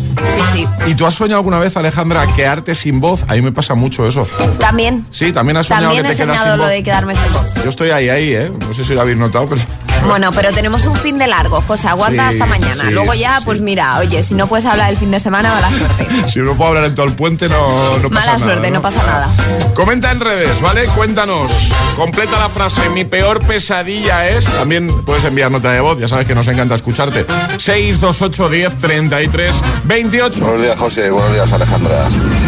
sí. 0.53 0.67
¿Y 0.87 0.95
tú 0.95 1.05
has 1.05 1.13
soñado 1.13 1.37
alguna 1.39 1.59
vez, 1.59 1.77
Alejandra, 1.77 2.25
quedarte 2.35 2.75
sin 2.75 2.99
voz? 2.99 3.23
A 3.27 3.33
mí 3.33 3.41
me 3.41 3.51
pasa 3.51 3.75
mucho 3.75 4.07
eso. 4.07 4.27
También. 4.59 5.05
Sí, 5.11 5.31
también 5.31 5.57
has 5.57 5.67
soñado 5.67 5.85
También 5.87 6.05
que 6.05 6.11
he 6.11 6.15
te 6.15 6.23
quedas 6.23 6.41
sin 6.41 6.51
lo 6.51 6.57
voz. 6.63 6.69
de 6.71 6.83
quedarme 6.83 7.15
sin 7.15 7.33
voz. 7.33 7.53
Yo 7.63 7.69
estoy 7.69 7.89
ahí, 7.91 8.09
ahí, 8.09 8.33
¿eh? 8.33 8.51
No 8.59 8.73
sé 8.73 8.83
si 8.83 8.93
lo 8.93 9.01
habéis 9.01 9.17
notado, 9.17 9.47
pero... 9.47 9.61
Bueno, 10.05 10.31
pero 10.31 10.51
tenemos 10.53 10.85
un 10.87 10.95
fin 10.95 11.17
de 11.19 11.27
largo, 11.27 11.61
José, 11.61 11.87
aguanta 11.87 12.29
Sí, 12.29 12.33
hasta 12.35 12.45
mañana. 12.47 12.83
sí, 12.85 12.91
Luego 12.91 13.13
ya, 13.13 13.37
sí. 13.37 13.45
pues 13.45 13.59
mira, 13.61 13.97
oye, 13.99 14.23
si 14.23 14.33
no 14.33 14.47
puedes 14.47 14.65
hablar 14.65 14.89
el 14.89 14.97
fin 14.97 15.11
de 15.11 15.19
semana, 15.19 15.53
mala 15.53 15.69
suerte. 15.71 16.07
Si 16.29 16.39
uno 16.39 16.55
puede 16.55 16.69
hablar 16.69 16.83
en 16.85 16.95
todo 16.95 17.05
el 17.05 17.13
puente, 17.13 17.47
no, 17.49 17.97
no 17.99 18.09
pasa 18.09 18.31
Mala 18.31 18.37
nada. 18.39 18.39
suerte, 18.39 18.71
no 18.71 18.81
pasa 18.81 19.03
nada. 19.05 19.29
Comenta 19.75 20.11
en 20.11 20.19
redes, 20.19 20.61
¿vale? 20.61 20.85
Cuéntanos. 20.87 21.51
Completa 21.95 22.39
la 22.39 22.49
frase. 22.49 22.89
Mi 22.89 23.05
peor 23.05 23.45
pesadilla 23.45 24.27
es. 24.29 24.45
También 24.45 25.03
puedes 25.05 25.23
enviar 25.25 25.51
nota 25.51 25.71
de 25.71 25.79
voz, 25.81 25.99
ya 25.99 26.07
sabes 26.07 26.25
que 26.25 26.33
nos 26.35 26.47
encanta 26.47 26.75
escucharte. 26.75 27.25
628 27.57 28.49
10 28.49 28.77
33 28.77 29.55
28. 29.83 30.39
Buenos 30.41 30.61
días, 30.63 30.79
José. 30.79 31.09
Buenos 31.11 31.33
días, 31.33 31.51
Alejandra. 31.53 31.95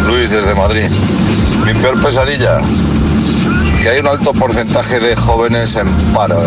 Luis, 0.08 0.30
desde 0.30 0.54
Madrid. 0.54 0.88
Mi 1.66 1.72
peor 1.74 2.02
pesadilla, 2.02 2.58
que 3.82 3.88
hay 3.88 4.00
un 4.00 4.08
alto 4.08 4.32
porcentaje 4.32 4.98
de 5.00 5.14
jóvenes 5.16 5.76
en 5.76 5.86
paro. 6.12 6.40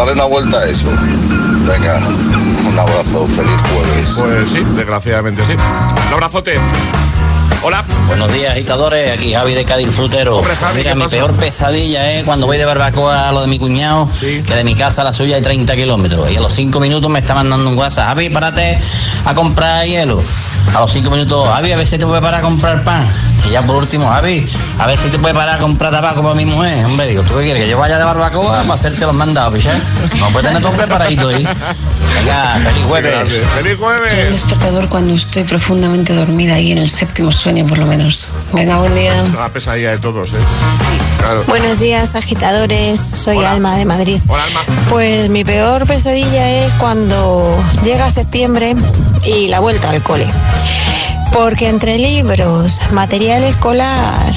Dale 0.00 0.12
una 0.12 0.24
vuelta 0.24 0.58
a 0.60 0.64
eso. 0.64 0.88
Venga, 1.68 2.00
un 2.70 2.78
abrazo, 2.78 3.26
feliz 3.26 3.60
jueves. 3.70 4.14
Pues 4.18 4.48
sí, 4.48 4.64
desgraciadamente 4.74 5.44
sí. 5.44 5.52
Un 5.52 6.12
abrazote. 6.14 6.58
Hola. 7.62 7.84
Buenos 8.06 8.32
días, 8.32 8.52
agitadores. 8.52 9.12
Aquí 9.12 9.34
Javi 9.34 9.54
de 9.54 9.64
Cádiz 9.64 9.90
Frutero. 9.90 10.38
Hombre, 10.38 10.54
Javi, 10.56 10.78
Mira, 10.78 10.90
¿qué 10.90 10.94
mi 10.96 11.02
pasa? 11.04 11.16
peor 11.16 11.34
pesadilla 11.34 12.12
es 12.12 12.24
cuando 12.24 12.46
voy 12.46 12.56
de 12.56 12.64
barbacoa 12.64 13.28
a 13.28 13.32
lo 13.32 13.42
de 13.42 13.46
mi 13.48 13.58
cuñado, 13.58 14.08
que 14.20 14.54
de 14.54 14.64
mi 14.64 14.74
casa 14.74 15.02
a 15.02 15.04
la 15.04 15.12
suya 15.12 15.36
hay 15.36 15.42
30 15.42 15.76
kilómetros. 15.76 16.30
Y 16.30 16.36
a 16.36 16.40
los 16.40 16.52
5 16.54 16.80
minutos 16.80 17.10
me 17.10 17.18
está 17.18 17.34
mandando 17.34 17.68
un 17.68 17.76
WhatsApp. 17.76 18.06
Javi, 18.06 18.30
párate 18.30 18.78
a 19.26 19.34
comprar 19.34 19.86
hielo. 19.86 20.18
A 20.74 20.80
los 20.80 20.90
5 20.92 21.10
minutos, 21.10 21.48
Javi, 21.48 21.72
a 21.72 21.76
ver 21.76 21.86
si 21.86 21.98
te 21.98 22.06
puede 22.06 22.22
parar 22.22 22.40
a 22.40 22.42
comprar 22.42 22.82
pan. 22.82 23.04
Y 23.46 23.52
ya 23.52 23.62
por 23.62 23.76
último, 23.76 24.08
Javi, 24.08 24.46
a 24.78 24.86
ver 24.86 24.98
si 24.98 25.08
te 25.08 25.18
puede 25.18 25.34
parar 25.34 25.56
a 25.56 25.58
comprar 25.58 25.92
tabaco 25.92 26.22
para 26.22 26.34
mi 26.34 26.46
mujer. 26.46 26.84
Hombre, 26.86 27.08
digo, 27.08 27.22
¿tú 27.22 27.36
qué 27.36 27.44
quieres? 27.44 27.62
Que 27.64 27.68
yo 27.70 27.78
vaya 27.78 27.98
de 27.98 28.04
barbacoa 28.04 28.62
para 28.62 28.74
hacerte 28.74 29.04
los 29.06 29.14
mandados, 29.14 29.54
piché. 29.54 29.70
No 30.18 30.28
puedes 30.30 30.48
tener 30.48 30.62
todo 30.62 30.72
preparadito 30.72 31.28
ahí. 31.28 31.46
Venga, 32.14 32.56
feliz 32.56 32.84
jueves. 32.86 33.40
Feliz 33.56 33.78
jueves. 33.78 34.12
El 34.12 34.32
despertador 34.32 34.88
cuando 34.88 35.14
estoy 35.14 35.44
profundamente 35.44 36.12
dormida 36.14 36.58
y 36.58 36.72
en 36.72 36.78
el 36.78 36.90
séptimo 36.90 37.30
sueño 37.40 37.66
por 37.66 37.78
lo 37.78 37.86
menos. 37.86 38.28
Venga, 38.52 38.76
buen 38.76 38.94
día. 38.94 39.24
La 39.34 39.48
pesadilla 39.48 39.92
de 39.92 39.98
todos, 39.98 40.34
¿eh? 40.34 40.38
Claro. 41.18 41.44
Buenos 41.48 41.78
días, 41.78 42.14
agitadores. 42.14 43.00
Soy 43.00 43.38
Alma 43.44 43.76
de 43.76 43.84
Madrid. 43.86 44.20
Hola, 44.28 44.44
Alma. 44.44 44.60
Pues 44.88 45.30
mi 45.30 45.42
peor 45.44 45.86
pesadilla 45.86 46.64
es 46.64 46.74
cuando 46.74 47.56
llega 47.82 48.10
septiembre 48.10 48.76
y 49.24 49.48
la 49.48 49.60
vuelta 49.60 49.90
al 49.90 50.02
cole. 50.02 50.26
Porque 51.32 51.68
entre 51.68 51.96
libros, 51.98 52.78
material 52.92 53.44
escolar, 53.44 54.34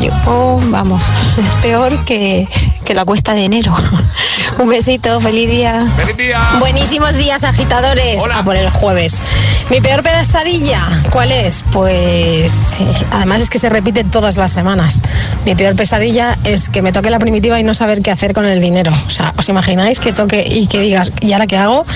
yo, 0.00 0.10
oh, 0.26 0.60
vamos, 0.66 1.02
es 1.38 1.54
peor 1.62 2.04
que, 2.04 2.48
que 2.84 2.94
la 2.94 3.04
cuesta 3.04 3.34
de 3.34 3.44
enero. 3.44 3.74
Un 4.58 4.68
besito, 4.68 5.20
feliz 5.20 5.48
día. 5.48 5.86
¡Feliz 5.96 6.16
día! 6.16 6.56
Buenísimos 6.58 7.16
días, 7.16 7.44
agitadores. 7.44 8.22
A 8.32 8.42
por 8.42 8.56
el 8.56 8.68
jueves. 8.68 9.22
Mi 9.70 9.80
peor 9.80 10.02
pesadilla, 10.02 10.86
¿cuál 11.10 11.30
es? 11.30 11.64
Pues 11.72 12.76
además 13.12 13.42
es 13.42 13.50
que 13.50 13.58
se 13.58 13.68
repite 13.70 14.04
todas 14.04 14.36
las 14.36 14.52
semanas. 14.52 15.00
Mi 15.46 15.54
peor 15.54 15.76
pesadilla 15.76 16.36
es 16.44 16.68
que 16.68 16.82
me 16.82 16.92
toque 16.92 17.08
la 17.08 17.18
primitiva 17.18 17.58
y 17.60 17.62
no 17.62 17.74
saber 17.74 18.02
qué 18.02 18.10
hacer 18.10 18.34
con 18.34 18.44
el 18.44 18.60
dinero. 18.60 18.92
O 19.06 19.10
sea, 19.10 19.32
¿os 19.38 19.48
imagináis 19.48 20.00
que 20.00 20.12
toque 20.12 20.44
y 20.46 20.66
que 20.66 20.80
digas, 20.80 21.12
¿y 21.20 21.32
ahora 21.32 21.46
qué 21.46 21.56
hago? 21.56 21.86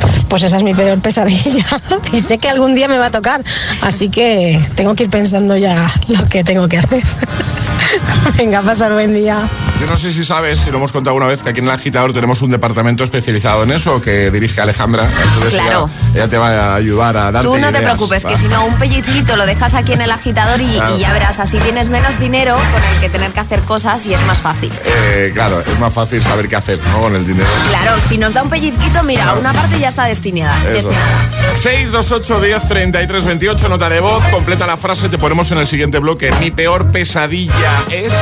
Pues 0.00 0.13
esa 0.42 0.56
es 0.56 0.62
mi 0.62 0.74
peor 0.74 1.00
pesadilla. 1.00 1.64
y 2.12 2.20
sé 2.20 2.38
que 2.38 2.48
algún 2.48 2.74
día 2.74 2.88
me 2.88 2.98
va 2.98 3.06
a 3.06 3.10
tocar. 3.10 3.42
Así 3.82 4.08
que 4.08 4.60
tengo 4.74 4.94
que 4.94 5.04
ir 5.04 5.10
pensando 5.10 5.56
ya 5.56 5.92
lo 6.08 6.24
que 6.26 6.44
tengo 6.44 6.68
que 6.68 6.78
hacer. 6.78 7.02
Venga, 8.38 8.62
pasar 8.62 8.92
buen 8.92 9.14
día. 9.14 9.48
Yo 9.80 9.86
no 9.86 9.96
sé 9.96 10.12
si 10.12 10.24
sabes, 10.24 10.60
si 10.60 10.70
lo 10.70 10.78
hemos 10.78 10.92
contado 10.92 11.16
una 11.16 11.26
vez, 11.26 11.42
que 11.42 11.50
aquí 11.50 11.58
en 11.60 11.66
el 11.66 11.72
agitador 11.72 12.12
tenemos 12.12 12.40
un 12.42 12.50
departamento 12.50 13.02
especializado 13.04 13.64
en 13.64 13.72
eso 13.72 14.00
que 14.00 14.30
dirige 14.30 14.60
Alejandra. 14.60 15.08
Entonces 15.34 15.54
Claro. 15.54 15.88
ella, 16.12 16.14
ella 16.14 16.28
te 16.28 16.38
va 16.38 16.48
a 16.48 16.74
ayudar 16.76 17.16
a 17.16 17.32
darte 17.32 17.48
Tú 17.48 17.58
no 17.58 17.72
te 17.72 17.80
preocupes, 17.80 18.24
¿va? 18.24 18.30
que 18.30 18.36
si 18.36 18.48
no, 18.48 18.64
un 18.66 18.74
pellizquito 18.76 19.36
lo 19.36 19.46
dejas 19.46 19.74
aquí 19.74 19.92
en 19.92 20.00
el 20.02 20.10
agitador 20.10 20.60
y, 20.60 20.74
Claro. 20.74 20.96
y 20.96 21.00
ya 21.00 21.12
verás, 21.12 21.38
así 21.40 21.58
tienes 21.58 21.88
menos 21.90 22.18
dinero 22.18 22.54
con 22.56 22.82
el 22.94 23.00
que 23.00 23.08
tener 23.08 23.32
que 23.32 23.40
hacer 23.40 23.60
cosas 23.62 24.06
y 24.06 24.14
es 24.14 24.22
más 24.26 24.38
fácil. 24.38 24.72
Eh, 24.84 25.30
claro, 25.34 25.60
es 25.60 25.78
más 25.78 25.92
fácil 25.92 26.22
saber 26.22 26.48
qué 26.48 26.56
hacer 26.56 26.78
¿no? 26.92 27.00
con 27.00 27.14
el 27.16 27.26
dinero. 27.26 27.48
Claro, 27.68 27.96
si 28.08 28.16
nos 28.16 28.32
da 28.32 28.42
un 28.42 28.50
pellizquito, 28.50 29.02
mira, 29.02 29.34
una 29.34 29.52
parte 29.52 29.78
ya 29.78 29.88
está 29.88 30.04
destinada. 30.04 30.56
Eso. 30.62 30.88
destinada. 30.88 31.28
628 31.56 32.40
10 32.40 32.68
33 32.68 33.24
28, 33.24 33.68
nota 33.68 33.88
de 33.88 34.00
voz, 34.00 34.24
completa 34.26 34.66
la 34.66 34.76
frase, 34.76 35.08
te 35.08 35.18
ponemos 35.18 35.50
en 35.52 35.58
el 35.58 35.66
siguiente 35.66 35.98
bloque. 35.98 36.32
Mi 36.40 36.50
peor 36.50 36.90
pesadilla 36.90 37.63
es. 37.90 38.12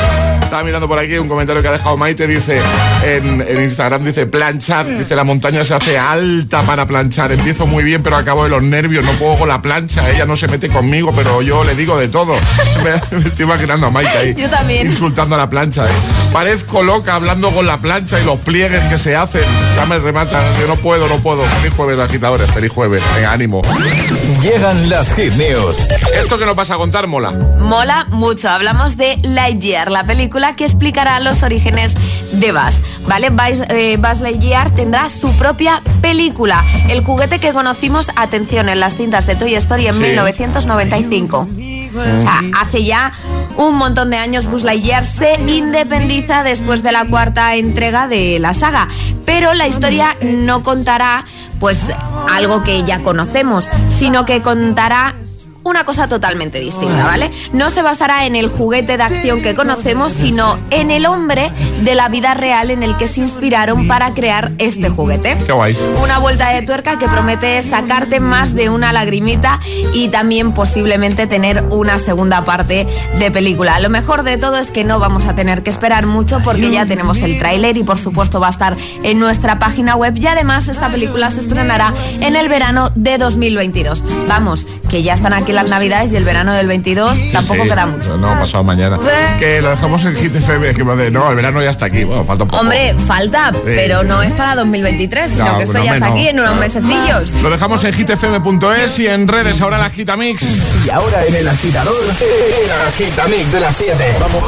Estaba 0.43 0.65
mirando 0.65 0.87
por 0.89 0.99
aquí 0.99 1.17
un 1.17 1.29
comentario 1.29 1.63
que 1.63 1.69
ha 1.69 1.73
dejado 1.73 1.97
Maite, 1.97 2.27
dice 2.27 2.61
en, 3.05 3.41
en 3.47 3.63
Instagram, 3.63 4.05
dice 4.05 4.27
planchar, 4.27 4.99
dice 4.99 5.17
la 5.17 5.25
montaña 5.25 5.65
se 5.65 5.75
hace 5.75 5.99
alta 5.99 6.63
para 6.63 6.87
planchar. 6.87 7.33
Empiezo 7.33 7.67
muy 7.67 7.85
bien, 7.85 8.03
pero 8.03 8.17
acabo 8.17 8.45
de 8.45 8.51
los 8.51 8.63
nervios, 8.63 9.05
no 9.05 9.13
puedo 9.13 9.39
con 9.39 9.49
la 9.49 9.63
plancha, 9.63 10.11
ella 10.11 10.27
no 10.27 10.37
se 10.37 10.49
mete 10.49 10.69
conmigo, 10.69 11.13
pero 11.15 11.43
yo 11.43 11.65
le 11.65 11.75
digo 11.75 11.99
de 11.99 12.09
todo. 12.09 12.35
Me, 12.85 13.19
me 13.19 13.27
estoy 13.29 13.45
imaginando 13.45 13.87
a 13.87 13.91
Maite 13.91 14.19
ahí. 14.19 14.35
Yo 14.35 14.51
también. 14.51 14.87
Insultando 14.87 15.37
a 15.37 15.39
la 15.39 15.49
plancha, 15.49 15.87
¿eh? 15.87 15.93
Parezco 16.33 16.83
loca 16.83 17.15
hablando 17.15 17.51
con 17.51 17.67
la 17.67 17.79
plancha 17.79 18.21
y 18.21 18.25
los 18.25 18.39
pliegues 18.41 18.83
que 18.85 18.99
se 18.99 19.15
hacen. 19.17 19.45
Ya 19.77 19.87
me 19.87 19.99
rematan, 19.99 20.43
yo 20.61 20.67
no 20.67 20.77
puedo, 20.77 21.09
no 21.09 21.19
puedo. 21.19 21.43
Feliz 21.45 21.73
jueves, 21.77 21.99
agitadores, 21.99 22.51
feliz 22.51 22.71
jueves. 22.71 23.03
Venga, 23.15 23.33
ánimo. 23.33 23.63
Llegan 24.43 24.89
las 24.91 25.15
hit 25.15 25.33
news. 25.35 25.77
Esto 26.19 26.37
que 26.37 26.45
nos 26.47 26.57
vas 26.57 26.71
a 26.73 26.77
contar 26.77 27.07
mola. 27.07 27.31
Mola 27.31 28.07
mucho. 28.11 28.49
Hablamos 28.49 28.97
de 28.97 29.19
Lightyear, 29.23 29.89
la 29.89 30.05
película 30.05 30.57
que 30.57 30.65
explicará 30.65 31.21
los 31.21 31.45
orígenes 31.45 31.95
de 32.33 32.51
Buzz. 32.51 32.81
¿Vale? 33.07 33.31
Buzz, 33.31 33.63
eh, 33.69 33.97
Buzz 33.99 34.21
Lightyear 34.21 34.73
tendrá 34.73 35.09
su 35.09 35.33
propia 35.37 35.81
película. 36.01 36.65
El 36.89 37.05
juguete 37.05 37.39
que 37.39 37.53
conocimos, 37.53 38.09
atención, 38.17 38.69
en 38.69 38.81
las 38.81 38.97
cintas 38.97 39.27
de 39.27 39.37
Toy 39.37 39.55
Story 39.55 39.87
en 39.87 39.95
Sí. 39.95 40.01
1995. 40.01 41.49
O 41.93 42.21
sea, 42.21 42.41
hace 42.61 42.83
ya 42.85 43.13
un 43.57 43.77
montón 43.77 44.11
de 44.11 44.17
años 44.17 44.47
Buzz 44.47 44.65
Lightyear 44.65 45.05
se 45.05 45.35
independiza 45.47 46.43
después 46.43 46.83
de 46.83 46.91
la 46.91 47.05
cuarta 47.05 47.55
entrega 47.55 48.09
de 48.09 48.39
la 48.41 48.55
saga. 48.55 48.89
Pero 49.25 49.55
la 49.55 49.69
historia 49.69 50.17
no 50.23 50.63
contará 50.65 51.27
pues 51.63 51.81
algo 52.29 52.65
que 52.65 52.83
ya 52.83 53.05
conocemos, 53.05 53.69
sino 53.97 54.25
que 54.25 54.43
contará 54.43 55.15
una 55.65 55.85
cosa 55.85 56.09
totalmente 56.09 56.59
distinta, 56.61 57.05
¿vale? 57.05 57.31
No 57.53 57.71
se 57.71 57.83
basará 57.83 58.27
en 58.27 58.37
el 58.37 58.49
juguete 58.49 58.97
de 58.97 59.03
acción 59.03 59.43
que 59.43 59.55
conocemos, 59.55 60.13
sino 60.13 60.59
en 60.71 60.91
el 60.91 61.07
hombre 61.07 61.51
de 61.83 61.95
la 61.95 62.09
vida 62.09 62.35
real 62.35 62.71
en 62.71 62.83
el 62.83 62.97
que 62.97 63.09
se 63.09 63.21
inspiraron 63.21 63.87
para 63.87 64.15
crear 64.15 64.53
este 64.59 64.89
juguete. 64.89 65.37
Qué 65.47 65.53
guay. 65.53 65.77
Una 66.03 66.19
vuelta 66.19 66.51
de 66.51 66.63
tuerca 66.63 66.99
que 66.99 67.09
promete 67.09 67.63
sacarte 67.63 68.21
más 68.21 68.55
de 68.55 68.71
una 68.71 68.93
lagrimita 68.93 69.61
y 69.95 70.09
también 70.09 70.53
posiblemente 70.53 71.27
tener 71.27 71.63
una 71.71 71.99
segunda 71.99 72.45
parte 72.45 72.87
de 73.19 73.31
película. 73.31 73.79
Lo 73.81 73.91
mejor 73.91 74.23
de 74.25 74.39
todo 74.39 74.59
es 74.59 74.71
que 74.71 74.85
no 74.85 74.99
vamos 74.99 75.27
a 75.27 75.35
tener 75.35 75.63
que 75.63 75.71
esperar 75.71 76.07
mucho 76.07 76.41
porque 76.43 76.71
ya 76.71 76.87
tenemos 76.87 77.19
el 77.19 77.39
tráiler 77.39 77.77
y 77.77 77.83
por 77.83 77.99
supuesto 77.99 78.41
va 78.41 78.49
a 78.49 78.51
estar 78.51 78.77
en 79.03 79.19
nuestra 79.19 79.59
página 79.59 79.97
web 79.97 80.17
y 80.17 80.27
además 80.27 80.69
esta 80.69 80.91
película 80.91 81.31
se 81.31 81.41
estrenará 81.41 81.93
en 82.21 82.37
el 82.37 82.49
verano 82.49 82.91
de 82.95 83.19
2022. 83.19 84.05
Vamos, 84.29 84.67
que 84.89 85.03
ya 85.03 85.15
están 85.15 85.33
aquí 85.33 85.52
las 85.53 85.69
navidades 85.69 86.13
y 86.13 86.17
el 86.17 86.25
verano 86.25 86.53
del 86.53 86.67
22 86.67 87.19
tampoco 87.33 87.63
Sí, 87.63 87.69
queda 87.69 87.87
mucho. 87.87 88.17
No, 88.17 88.39
pasado 88.39 88.65
mañana. 88.65 88.99
Que 89.39 89.61
lo 89.63 89.71
dejamos 89.71 90.05
en 90.05 90.17
Hit 90.17 90.35
FM, 90.35 90.75
que 90.75 90.85
no, 91.11 91.31
el 91.31 91.37
verano 91.37 91.63
ya 91.63 91.71
está 91.71 91.87
aquí. 91.87 92.05
Bueno, 92.05 92.25
falta 92.25 92.45
un 92.45 92.51
poco. 92.51 92.61
Hombre, 92.63 92.95
falta, 93.07 93.53
pero 93.65 94.03
no 94.05 94.23
es 94.23 94.33
para 94.33 94.55
2023, 94.57 95.31
sino 95.31 95.45
No, 95.45 95.57
que 95.59 95.65
esto 95.65 95.79
no, 95.79 95.85
ya 95.85 95.95
está 95.95 96.07
no. 96.09 96.13
aquí 96.13 96.29
en 96.29 96.41
unos 96.41 96.57
mesecillos. 96.57 97.31
Lo 97.43 97.51
dejamos 97.51 97.85
en 97.85 97.93
hitfm.es 97.95 98.99
y 98.99 99.07
en 99.07 99.29
redes 99.29 99.61
ahora 99.61 99.79
la 99.79 99.91
Gitamix. 99.91 100.43
Y 100.87 100.91
ahora 100.91 101.25
en 101.27 101.35
el 101.35 101.49
agitador, 101.49 101.95
el 102.65 102.71
agitamix 102.89 103.53
de 103.53 103.61
las 103.61 103.77
7. 103.77 104.17
Vamos. 104.21 104.43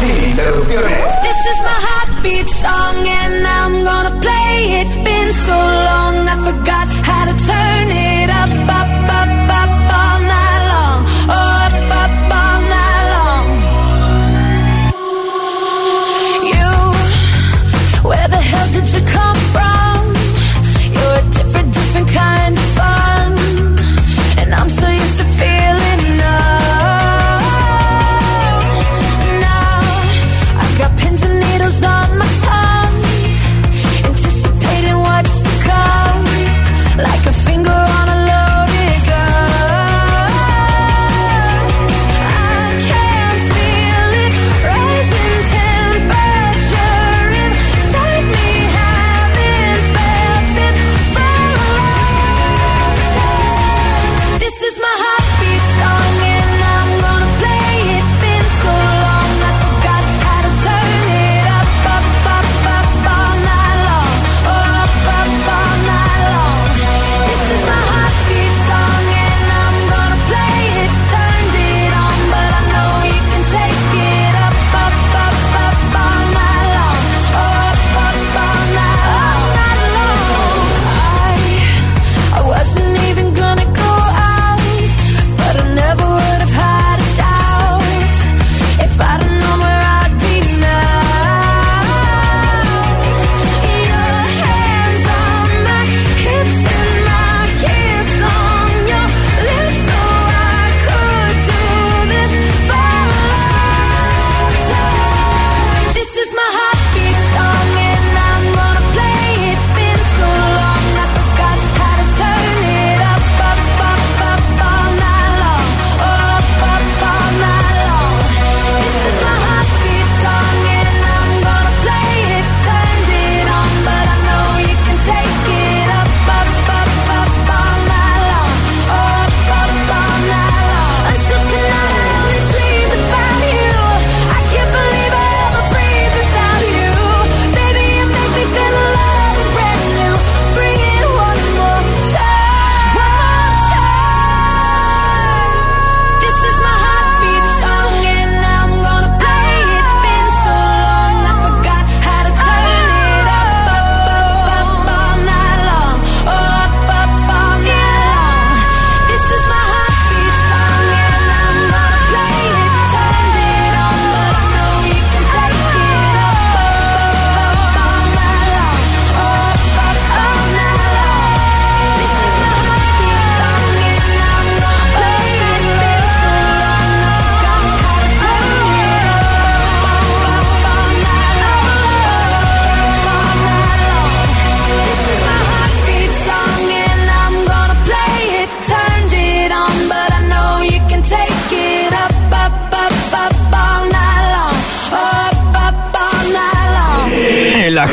Sin 0.00 0.30
interrupciones. 0.30 0.98
This 1.22 1.40
is 1.52 1.58
my 1.62 1.78
heartbeat 1.86 2.48
song 2.48 3.06
and 3.06 3.46
I'm 3.46 3.84
gonna 3.84 4.20
play 4.20 4.80
it. 4.80 4.88
Been 5.04 5.32
so 5.46 5.56
long 5.56 6.28
I 6.28 6.36
forgot 6.44 6.88
how 7.06 7.23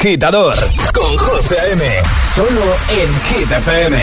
agitador 0.01 0.55
con 0.93 1.15
José 1.15 1.59
A.M. 1.59 1.83
Solo 2.33 2.65
en 2.89 3.09
Hit 3.27 3.51
FM. 3.51 3.97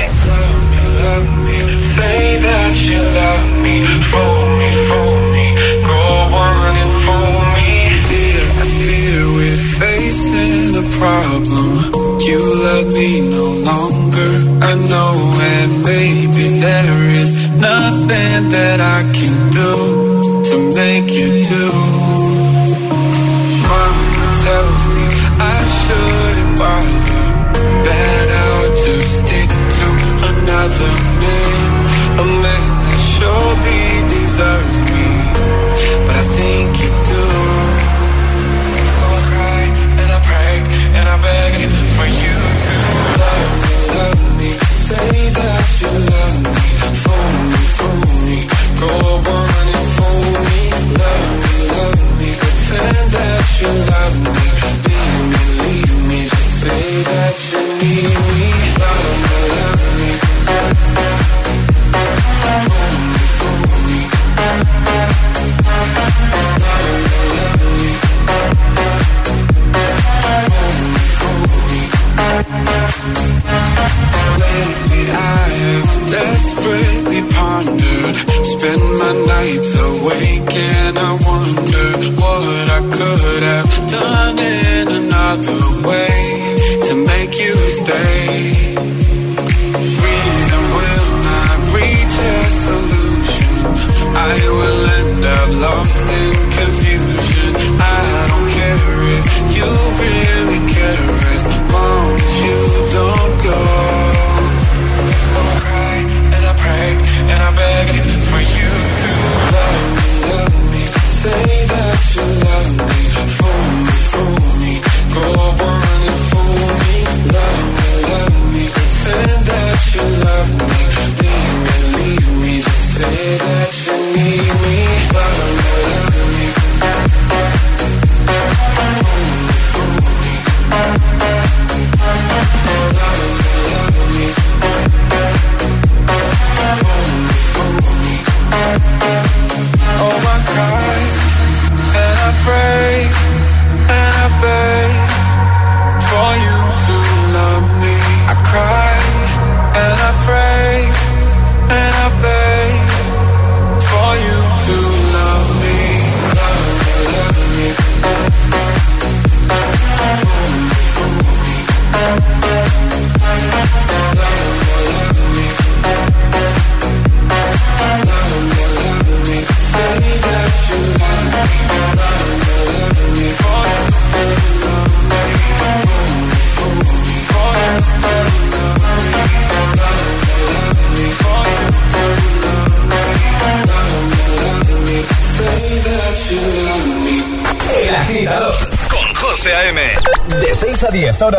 Say 1.96 2.38
that 2.40 2.76
you 2.76 3.02
love 3.02 3.46
me, 3.64 3.84
for 4.10 4.34
me, 4.58 4.70
for 4.88 5.10
me. 5.34 5.46
Go 5.82 6.02
on 6.38 6.76
and 6.76 6.94
for 7.04 7.28
me. 7.54 7.70
Fear, 8.10 8.44
fear 8.78 9.20
we're 9.36 9.62
facing 9.82 10.76
a 10.76 10.86
problem. 11.00 11.66
You 12.20 12.38
love 12.66 12.86
me 12.94 13.20
no 13.34 13.46
longer. 13.70 14.32
I 14.70 14.74
know, 14.90 15.14
and 15.56 15.82
maybe 15.82 16.60
there 16.60 17.02
is 17.22 17.30
nothing 17.58 18.50
that 18.54 18.78
I 18.80 19.02
can 19.18 19.34
do 19.50 20.44
to 20.50 20.74
make 20.76 21.10
you 21.10 21.42
do. 21.42 21.97
another 30.78 30.94
me, 31.20 31.38
a 32.18 32.26
man 32.42 32.66
that 32.82 33.00
surely 33.14 33.82
deserves 34.08 34.78
me. 34.92 35.08
But 36.06 36.14
I 36.16 36.24
think 36.38 36.68
you 36.82 36.90
do. 37.10 37.24
So 38.94 39.04
I 39.06 39.20
cry 39.30 39.62
and 40.00 40.10
I 40.10 40.20
pray 40.30 40.54
and 40.96 41.06
I 41.08 41.16
beg 41.26 41.54
for 41.96 42.08
you 42.22 42.36
to 42.64 42.76
love 43.22 43.52
me, 43.62 43.76
love 43.98 44.24
me. 44.38 44.50
Say 44.88 45.18
that 45.38 45.66
you 45.82 45.92
love 46.14 46.38
me, 46.46 46.64
fool 47.02 47.32
me, 47.50 47.60
fool 47.76 48.08
me. 48.26 48.38
Go 48.82 48.92
on 49.34 49.64
and 49.74 49.88
fool 49.96 50.30
me, 50.46 50.60
love 51.02 51.30
me, 51.42 51.56
love 51.74 52.02
me. 52.18 52.30
Pretend 52.42 53.06
that 53.16 53.46
you 53.60 53.70
love 53.92 54.16
me, 54.34 54.46
leave 54.86 55.22
me, 55.32 55.42
leave 55.62 55.96
me. 56.08 56.18
Just 56.32 56.50
say 56.62 56.86
that 57.10 57.36
you 57.52 57.60
need 57.80 58.18
me. 58.38 58.47
Lately 74.44 75.04
I 75.10 75.44
have 75.64 75.90
desperately 76.08 77.20
pondered. 77.34 78.16
Spend 78.52 78.82
my 79.02 79.12
nights 79.34 79.72
awake 79.74 80.52
and 80.56 80.98
I 80.98 81.12
wonder 81.28 81.86
What 82.20 82.66
I 82.78 82.80
could 82.96 83.42
have 83.42 83.70
done 83.90 84.38
in 84.38 84.86
another 85.02 85.60
way 85.88 86.56
To 86.88 86.94
make 87.06 87.32
you 87.38 87.54
stay. 87.80 89.27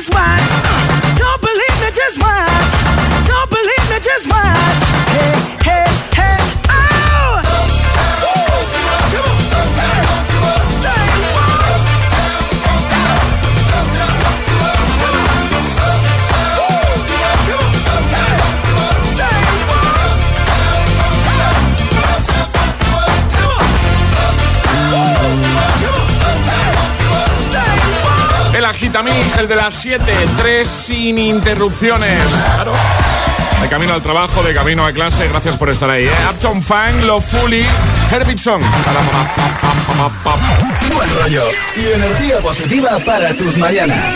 Just 0.00 0.14
watch. 0.14 0.39
El 29.40 29.48
de 29.48 29.56
las 29.56 29.74
7, 29.74 30.04
3 30.36 30.68
sin 30.68 31.16
interrupciones. 31.16 32.20
Claro. 32.56 32.72
De 33.62 33.68
camino 33.68 33.94
al 33.94 34.02
trabajo, 34.02 34.42
de 34.42 34.52
camino 34.52 34.84
a 34.84 34.92
clase, 34.92 35.26
gracias 35.28 35.56
por 35.56 35.70
estar 35.70 35.88
ahí. 35.88 36.04
¿eh? 36.04 36.10
Uptown 36.30 36.60
Fang, 36.60 37.04
Lo 37.04 37.22
Fully, 37.22 37.64
Herbitson. 38.12 38.60
Buen 40.92 41.14
rollo 41.22 41.44
y 41.74 41.86
energía 41.94 42.38
positiva 42.40 42.98
para 42.98 43.32
tus 43.32 43.56
mañanas. 43.56 44.12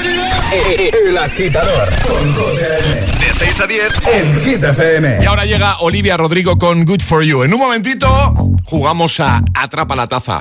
El 0.78 1.16
agitador 1.16 1.88
con 2.06 2.34
José. 2.34 2.78
De 3.18 3.32
6 3.32 3.60
a 3.60 3.66
10 3.66 3.92
en 4.12 4.44
Hit 4.44 4.62
FM. 4.62 5.20
Y 5.22 5.24
ahora 5.24 5.46
llega 5.46 5.78
Olivia 5.78 6.18
Rodrigo 6.18 6.58
con 6.58 6.84
Good 6.84 7.00
For 7.00 7.22
You. 7.22 7.44
En 7.44 7.54
un 7.54 7.60
momentito 7.60 8.34
jugamos 8.64 9.18
a 9.20 9.42
Atrapa 9.54 9.96
la 9.96 10.06
Taza. 10.06 10.40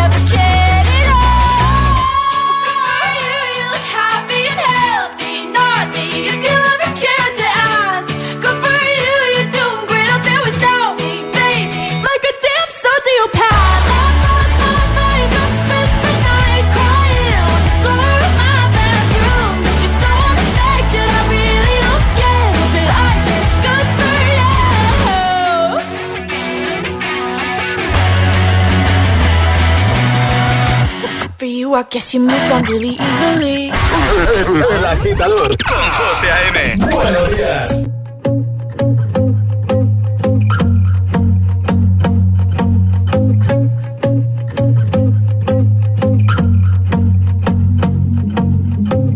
I 31.81 31.83
guess 31.89 32.13
you 32.13 32.19
moved 32.19 32.51
on 32.51 32.63
really 32.65 32.89
easily. 32.89 33.71
El 33.71 34.85
agitador 34.85 35.57
con 35.65 35.89
José 35.97 36.29
A.M. 36.29 36.75
Buenos 36.77 37.31
días. 37.35 37.87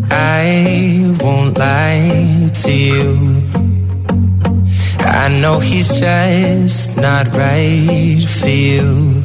I 0.09 1.13
won't 1.22 1.59
lie 1.59 2.49
to 2.63 2.72
you. 2.72 3.43
I 5.01 5.28
know 5.39 5.59
he's 5.59 5.99
just 5.99 6.97
not 6.97 7.28
right 7.28 8.28
for 8.28 8.49
you. 8.49 9.24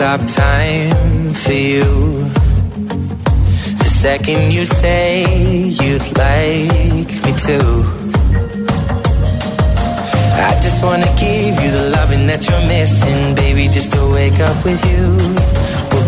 stop 0.00 0.26
time 0.26 1.34
for 1.34 1.52
you. 1.52 1.84
The 3.82 3.90
second 4.04 4.50
you 4.50 4.64
say 4.64 5.24
you'd 5.80 6.08
like 6.16 7.12
me 7.24 7.32
to. 7.46 7.58
I 10.48 10.58
just 10.62 10.82
wanna 10.82 11.10
give 11.18 11.54
you 11.62 11.70
the 11.70 11.90
loving 11.96 12.26
that 12.28 12.48
you're 12.48 12.66
missing, 12.66 13.34
baby. 13.34 13.68
Just 13.68 13.92
to 13.92 14.00
wake 14.10 14.40
up 14.40 14.64
with 14.64 14.82
you 14.90 15.40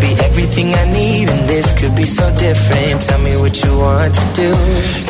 be 0.03 0.13
everything 0.27 0.75
I 0.75 0.85
need, 0.91 1.31
and 1.31 1.49
this 1.49 1.73
could 1.79 1.95
be 1.95 2.05
so 2.05 2.27
different. 2.37 3.01
Tell 3.07 3.23
me 3.23 3.37
what 3.37 3.55
you 3.63 3.73
want 3.79 4.13
to 4.15 4.27
do. 4.35 4.51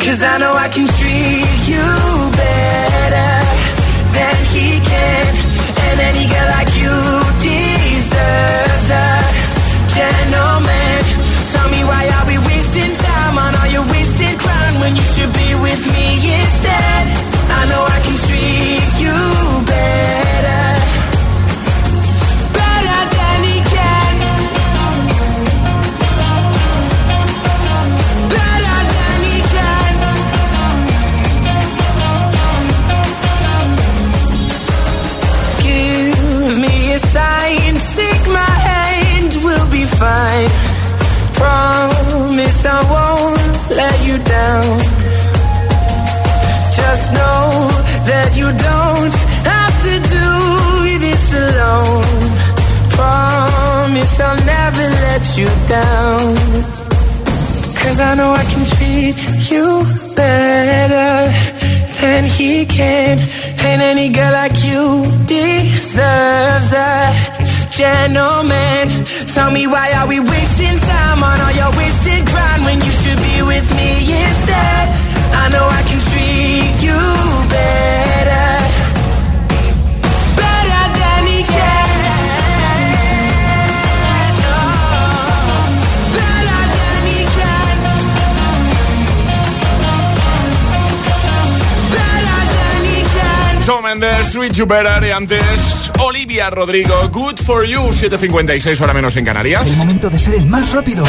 Cause 0.05 0.21
I 0.21 0.37
know 0.37 0.53
I 0.53 0.69
can 0.69 0.85
treat 0.85 1.59
you 1.73 1.87
better 2.37 3.33
than 4.15 4.37
he 4.53 4.67
can. 4.91 5.29
And 5.85 5.97
any 6.09 6.25
girl 6.29 6.49
like 6.57 6.71
you 6.77 6.95
deserves 7.41 8.89
a 8.93 9.09
gentleman. 9.97 11.01
Tell 11.53 11.67
me 11.73 11.81
why 11.89 12.03
are 12.15 12.25
we 12.29 12.37
wasting 12.49 12.93
time 12.93 13.35
on 13.45 13.51
all 13.59 13.69
your 13.75 13.85
wasted 13.89 14.35
crown 14.43 14.73
when 14.81 14.93
you 14.99 15.05
should 15.13 15.33
be 15.33 15.49
with 15.65 15.83
me 15.89 16.07
instead? 16.37 17.03
I 17.59 17.61
know 17.65 17.81
I 17.81 17.99
can 18.05 18.17
treat 18.29 18.82
You 94.53 94.67
Better 94.67 95.03
y 95.07 95.11
antes 95.11 95.91
Olivia 95.99 96.49
Rodrigo, 96.51 97.09
Good 97.09 97.39
For 97.43 97.65
You, 97.65 97.89
7.56 97.89 98.81
hora 98.81 98.93
menos 98.93 99.15
en 99.17 99.25
Canarias. 99.25 99.65
El 99.65 99.77
momento 99.77 100.11
de 100.11 100.19
ser 100.19 100.35
el 100.35 100.45
más 100.45 100.71
rápido. 100.71 101.05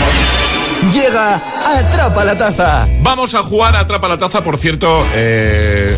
Llega 0.91 1.43
Atrapa 1.77 2.25
la 2.25 2.39
Taza. 2.39 2.89
Vamos 3.03 3.35
a 3.35 3.43
jugar 3.43 3.77
a 3.77 3.81
Atrapa 3.81 4.09
la 4.09 4.17
Taza, 4.17 4.43
por 4.43 4.57
cierto, 4.57 5.07
eh, 5.15 5.95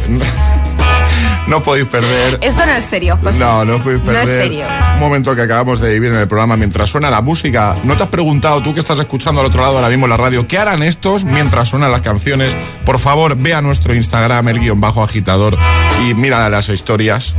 no 1.47 1.63
podéis 1.63 1.87
perder. 1.89 2.39
Esto 2.43 2.67
no 2.67 2.73
es 2.73 2.85
serio, 2.85 3.19
José. 3.23 3.39
No, 3.39 3.65
no 3.65 3.79
podéis 3.79 4.01
No 4.01 4.07
perder. 4.13 4.23
es 4.39 4.43
serio. 4.45 4.67
Un 4.95 5.01
momento 5.01 5.35
que 5.37 5.43
acabamos 5.43 5.81
de 5.81 5.93
vivir 5.93 6.13
en 6.13 6.19
el 6.19 6.29
programa 6.29 6.57
mientras 6.57 6.89
suena 6.91 7.11
la 7.11 7.21
música. 7.21 7.75
¿No 7.85 7.97
te 7.97 8.03
has 8.05 8.09
preguntado, 8.09 8.63
tú 8.63 8.75
que 8.75 8.81
estás 8.81 8.99
escuchando 8.99 9.41
al 9.41 9.47
otro 9.47 9.63
lado 9.63 9.77
ahora 9.77 9.89
mismo 9.89 10.07
la 10.07 10.17
radio, 10.17 10.47
qué 10.47 10.59
harán 10.59 10.83
estos 10.83 11.25
mientras 11.25 11.69
suenan 11.69 11.93
las 11.93 12.01
canciones? 12.01 12.55
Por 12.85 12.99
favor, 12.99 13.37
ve 13.37 13.55
a 13.55 13.63
nuestro 13.63 13.95
Instagram, 13.95 14.49
el 14.49 14.61
guion 14.61 14.81
bajo 14.81 15.03
agitador, 15.03 15.57
y 16.09 16.15
mira 16.15 16.49
las 16.49 16.69
historias. 16.69 17.35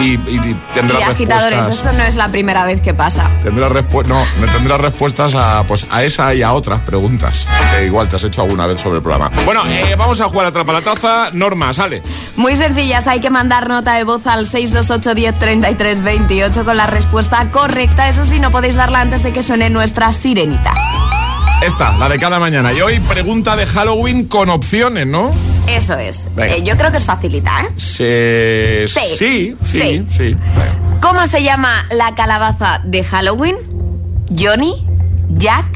Y, 0.00 0.12
y 0.12 0.56
tendrás 0.74 1.00
Y 1.00 1.02
agitadores, 1.02 1.66
esto 1.66 1.92
no 1.92 2.04
es 2.04 2.14
la 2.14 2.28
primera 2.28 2.64
vez 2.64 2.80
que 2.80 2.94
pasa. 2.94 3.28
Tendrás 3.42 3.72
respu- 3.72 4.06
no, 4.06 4.24
no 4.40 4.46
tendrás 4.52 4.80
respuestas 4.80 5.34
a, 5.34 5.64
pues, 5.66 5.88
a 5.90 6.04
esa 6.04 6.32
y 6.34 6.42
a 6.42 6.52
otras 6.52 6.82
preguntas 6.82 7.48
que 7.76 7.86
igual 7.86 8.06
te 8.08 8.14
has 8.14 8.22
hecho 8.22 8.42
alguna 8.42 8.66
vez 8.68 8.78
sobre 8.80 8.98
el 8.98 9.02
programa. 9.02 9.28
Bueno, 9.44 9.62
eh, 9.66 9.96
vamos 9.98 10.20
a 10.20 10.28
jugar 10.28 10.46
a 10.46 10.48
Atrapa 10.50 10.72
la 10.72 10.82
Taza. 10.82 11.30
Norma, 11.32 11.72
sale. 11.74 12.00
Muy 12.36 12.54
sencillas, 12.54 13.08
hay 13.08 13.18
que 13.18 13.27
mandar 13.30 13.68
nota 13.68 13.94
de 13.94 14.04
voz 14.04 14.26
al 14.26 14.46
628 14.46 15.14
10 15.14 15.38
33 15.38 16.02
28 16.02 16.64
con 16.64 16.76
la 16.76 16.86
respuesta 16.86 17.50
correcta. 17.50 18.08
Eso 18.08 18.24
sí, 18.24 18.40
no 18.40 18.50
podéis 18.50 18.74
darla 18.76 19.00
antes 19.00 19.22
de 19.22 19.32
que 19.32 19.42
suene 19.42 19.70
nuestra 19.70 20.12
sirenita. 20.12 20.74
Esta, 21.62 21.96
la 21.98 22.08
de 22.08 22.18
cada 22.18 22.38
mañana. 22.38 22.72
Y 22.72 22.80
hoy 22.80 23.00
pregunta 23.00 23.56
de 23.56 23.66
Halloween 23.66 24.26
con 24.26 24.48
opciones, 24.48 25.06
¿no? 25.06 25.32
Eso 25.66 25.94
es. 25.98 26.28
Eh, 26.36 26.62
yo 26.64 26.76
creo 26.76 26.90
que 26.92 26.98
es 26.98 27.04
facilita, 27.04 27.50
¿eh? 27.62 27.68
Se... 27.76 28.84
Sí. 28.86 29.00
Sí, 29.16 29.56
sí, 29.60 29.80
Sí. 29.80 30.06
sí. 30.08 30.24
Venga. 30.34 31.00
¿Cómo 31.00 31.26
se 31.26 31.42
llama 31.42 31.86
la 31.90 32.14
calabaza 32.14 32.80
de 32.84 33.02
Halloween? 33.04 33.56
¿Johnny, 34.36 34.86
Jack 35.36 35.66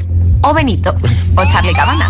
o 0.41 0.53
Benito? 0.53 0.95
O 1.35 1.43
Charlie 1.51 1.73
Cabanas. 1.73 2.09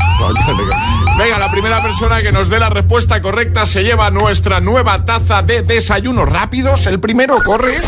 Venga, 1.17 1.37
la 1.37 1.49
primera 1.51 1.81
persona 1.81 2.21
que 2.21 2.31
nos 2.31 2.49
dé 2.49 2.59
la 2.59 2.69
respuesta 2.69 3.21
correcta 3.21 3.65
se 3.65 3.83
lleva 3.83 4.09
nuestra 4.09 4.59
nueva 4.59 5.05
taza 5.05 5.41
de 5.43 5.61
desayunos 5.61 6.27
rápidos. 6.27 6.85
El 6.87 6.99
primero 6.99 7.37
corre. 7.45 7.79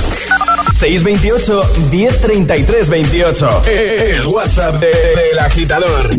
628 0.77 1.63
1033 1.91 2.89
28. 2.89 3.61
El 3.65 4.27
WhatsApp 4.27 4.75
de- 4.75 4.87
del 4.87 5.39
agitador. 5.39 6.09